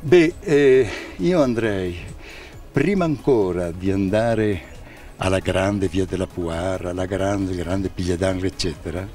beh, 0.00 0.34
eh, 0.40 0.88
io 1.16 1.42
andrei, 1.42 1.98
prima 2.70 3.04
ancora 3.04 3.70
di 3.70 3.90
andare 3.90 4.68
alla 5.16 5.38
grande 5.38 5.88
Via 5.88 6.04
della 6.04 6.26
Puara, 6.26 6.90
alla 6.90 7.06
grande, 7.06 7.54
grande 7.54 7.88
Piglia 7.88 8.16
d'Angre, 8.16 8.48
eccetera, 8.48 9.08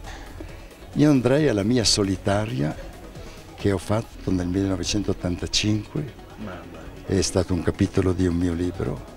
io 0.94 1.10
andrei 1.10 1.48
alla 1.48 1.64
mia 1.64 1.84
solitaria 1.84 2.76
che 3.56 3.72
ho 3.72 3.78
fatto 3.78 4.32
nel 4.32 4.48
1985, 4.48 6.14
è 7.06 7.22
stato 7.22 7.54
un 7.54 7.62
capitolo 7.62 8.14
di 8.14 8.26
un 8.26 8.36
mio 8.36 8.54
libro, 8.54 9.14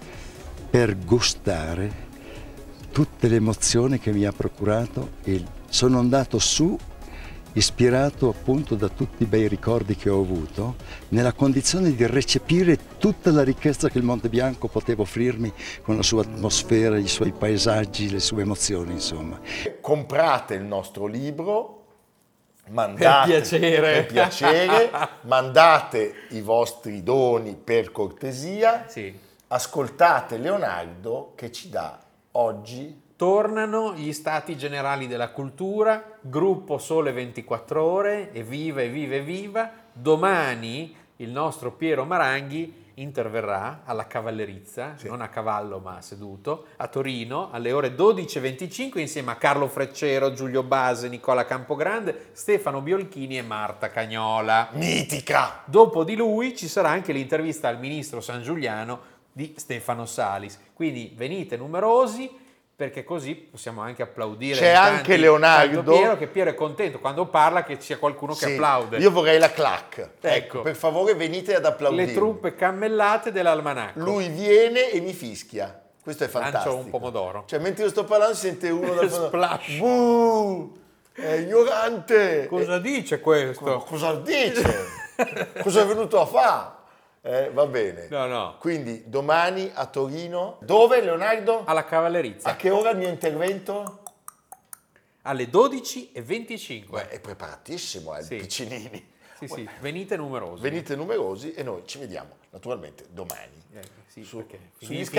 per 0.68 0.98
gustare 0.98 2.07
tutte 2.98 3.28
le 3.28 3.36
emozioni 3.36 4.00
che 4.00 4.10
mi 4.10 4.24
ha 4.24 4.32
procurato 4.32 5.10
e 5.22 5.40
sono 5.68 6.00
andato 6.00 6.40
su 6.40 6.76
ispirato 7.52 8.28
appunto 8.28 8.74
da 8.74 8.88
tutti 8.88 9.22
i 9.22 9.26
bei 9.26 9.46
ricordi 9.46 9.94
che 9.94 10.10
ho 10.10 10.20
avuto, 10.20 10.74
nella 11.10 11.32
condizione 11.32 11.94
di 11.94 12.06
recepire 12.06 12.76
tutta 12.98 13.30
la 13.30 13.44
ricchezza 13.44 13.88
che 13.88 13.98
il 13.98 14.04
Monte 14.04 14.28
Bianco 14.28 14.66
poteva 14.66 15.02
offrirmi 15.02 15.52
con 15.80 15.94
la 15.94 16.02
sua 16.02 16.22
atmosfera, 16.22 16.98
i 16.98 17.06
suoi 17.06 17.30
paesaggi, 17.30 18.10
le 18.10 18.18
sue 18.18 18.42
emozioni, 18.42 18.94
insomma. 18.94 19.38
Comprate 19.80 20.54
il 20.54 20.64
nostro 20.64 21.06
libro, 21.06 21.84
mandate, 22.70 23.30
Per 23.30 23.40
piacere. 23.42 23.92
per 23.92 24.06
piacere, 24.06 24.90
mandate 25.22 26.14
i 26.30 26.40
vostri 26.40 27.04
doni 27.04 27.54
per 27.54 27.92
cortesia, 27.92 28.86
Sì. 28.88 29.16
ascoltate 29.46 30.36
Leonardo 30.36 31.34
che 31.36 31.52
ci 31.52 31.68
dà 31.68 32.00
oggi 32.38 33.06
Tornano 33.18 33.94
gli 33.94 34.12
stati 34.12 34.56
generali 34.56 35.08
della 35.08 35.30
cultura, 35.30 36.18
gruppo 36.20 36.78
Sole 36.78 37.10
24 37.10 37.82
ore, 37.82 38.32
evviva, 38.32 38.80
evviva, 38.80 39.16
evviva. 39.16 39.72
Domani 39.92 40.94
il 41.16 41.30
nostro 41.30 41.72
Piero 41.72 42.04
Maranghi 42.04 42.86
interverrà 42.94 43.80
alla 43.84 44.06
cavallerizza, 44.06 44.94
non 45.02 45.20
a 45.20 45.28
cavallo 45.30 45.80
ma 45.80 46.00
seduto, 46.00 46.66
a 46.76 46.86
Torino 46.86 47.50
alle 47.50 47.72
ore 47.72 47.96
12.25 47.96 49.00
insieme 49.00 49.32
a 49.32 49.36
Carlo 49.36 49.66
Freccero, 49.66 50.32
Giulio 50.32 50.62
Base, 50.62 51.08
Nicola 51.08 51.44
Campogrande, 51.44 52.28
Stefano 52.30 52.80
Biolchini 52.82 53.36
e 53.36 53.42
Marta 53.42 53.90
Cagnola. 53.90 54.68
mitica. 54.74 55.62
Dopo 55.64 56.04
di 56.04 56.14
lui 56.14 56.56
ci 56.56 56.68
sarà 56.68 56.90
anche 56.90 57.12
l'intervista 57.12 57.66
al 57.66 57.80
ministro 57.80 58.20
San 58.20 58.42
Giuliano 58.42 59.16
di 59.38 59.54
Stefano 59.56 60.04
Salis. 60.04 60.58
Quindi 60.74 61.12
venite 61.14 61.56
numerosi 61.56 62.28
perché 62.74 63.04
così 63.04 63.36
possiamo 63.36 63.82
anche 63.82 64.02
applaudire. 64.02 64.58
C'è 64.58 64.70
anche 64.70 65.16
Leonardo. 65.16 65.92
Piero, 65.92 66.16
che 66.16 66.26
Piero 66.26 66.50
è 66.50 66.54
contento 66.54 66.98
quando 66.98 67.26
parla 67.26 67.62
che 67.62 67.76
sia 67.80 67.98
qualcuno 67.98 68.32
che 68.32 68.46
Sì, 68.46 68.52
applaude. 68.54 68.96
Io 68.96 69.12
vorrei 69.12 69.38
la 69.38 69.52
clac. 69.52 69.98
Ecco. 69.98 70.26
Ecco. 70.26 70.62
per 70.62 70.74
favore 70.74 71.14
venite 71.14 71.54
ad 71.54 71.64
applaudire. 71.64 72.06
Le 72.06 72.14
truppe 72.14 72.56
cammellate 72.56 73.30
dell'almanacco. 73.30 74.00
Lui 74.00 74.28
viene 74.28 74.90
e 74.90 75.00
mi 75.00 75.12
fischia. 75.12 75.82
Questo 76.02 76.24
è 76.24 76.28
Lancio 76.32 76.50
fantastico. 76.50 76.76
un 76.76 76.90
pomodoro. 76.90 77.44
Cioè, 77.46 77.60
mentre 77.60 77.84
io 77.84 77.90
sto 77.90 78.04
parlando, 78.04 78.34
sente 78.34 78.70
uno 78.70 78.92
dal. 78.94 79.08
Splash. 79.10 79.76
Buh! 79.76 80.78
È 81.12 81.32
ignorante! 81.32 82.46
Cosa 82.48 82.78
dice 82.80 83.20
questo? 83.20 83.84
cosa 83.86 84.14
dice? 84.16 84.84
Cosa 85.62 85.82
è 85.82 85.86
venuto 85.86 86.20
a 86.20 86.26
fare? 86.26 86.76
Eh, 87.20 87.50
va 87.50 87.66
bene. 87.66 88.06
No, 88.10 88.26
no. 88.26 88.56
Quindi 88.58 89.04
domani 89.08 89.70
a 89.74 89.86
Torino. 89.86 90.58
Dove 90.62 91.00
Leonardo? 91.02 91.64
Alla 91.64 91.84
cavallerizza 91.84 92.50
A 92.50 92.56
che 92.56 92.70
ora 92.70 92.90
il 92.90 92.96
mio 92.98 93.08
intervento? 93.08 94.00
alle 95.22 95.48
12.25. 95.50 96.86
Beh, 96.88 97.08
è 97.10 97.20
preparatissimo, 97.20 98.16
eh, 98.16 98.22
Sì. 98.22 98.36
piccinini. 98.36 99.16
Sì, 99.38 99.46
sì, 99.46 99.68
venite 99.80 100.16
numerosi. 100.16 100.62
Venite 100.62 100.96
numerosi 100.96 101.52
e 101.52 101.62
noi 101.62 101.82
ci 101.84 101.98
vediamo 101.98 102.36
naturalmente 102.50 103.04
domani. 103.10 103.62
Eh, 103.74 103.80
sì, 104.24 104.24
Su- 104.24 104.36
perché 104.38 104.70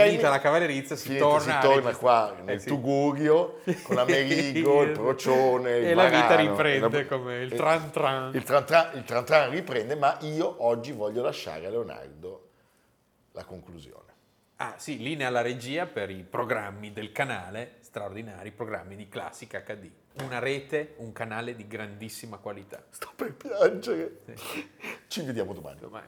finita 0.10 0.30
la 0.30 0.40
cavallerizza 0.40 0.96
si 0.96 1.18
torna, 1.18 1.62
si 1.62 1.68
torna 1.68 1.96
qua 1.96 2.36
Eh, 2.38 2.42
nel 2.42 2.60
sì. 2.62 2.68
Tugurio 2.68 3.60
con 3.84 3.96
l'Amerigo, 3.96 4.82
il 4.84 4.92
Procione, 4.92 5.78
il 5.78 5.86
E 5.88 5.94
la 5.94 6.06
vita 6.06 6.28
Varano, 6.28 6.50
riprende 6.50 6.98
la- 7.04 7.06
come 7.08 7.38
il 7.42 7.54
tran 7.54 7.92
tran. 7.92 8.34
Il 8.36 8.44
tran 8.44 8.66
tran, 8.66 8.98
il 8.98 9.04
tran 9.04 9.26
tran 9.26 9.50
riprende, 9.50 9.96
ma 9.96 10.18
io 10.22 10.56
oggi 10.66 10.92
voglio 10.92 11.22
lasciare 11.22 11.66
a 11.66 11.70
Leonardo 11.70 12.50
la 13.34 13.44
conclusione. 13.46 14.08
Ah 14.62 14.74
sì, 14.78 14.98
linea 14.98 15.28
alla 15.30 15.42
regia 15.42 15.86
per 15.86 16.10
i 16.10 16.22
programmi 16.30 16.92
del 16.92 17.14
canale, 17.14 17.76
straordinari 17.80 18.52
programmi 18.52 18.98
di 18.98 19.08
classica 19.08 19.62
HD. 19.62 19.90
Una 20.22 20.40
rete, 20.40 20.96
un 20.98 21.14
canale 21.14 21.56
di 21.56 21.66
grandissima 21.66 22.36
qualità. 22.38 22.84
Sto 22.90 23.10
per 23.16 23.34
piangere. 23.36 24.18
Ci 25.08 25.22
vediamo 25.22 25.54
domani. 25.54 25.80
Domani. 25.80 26.08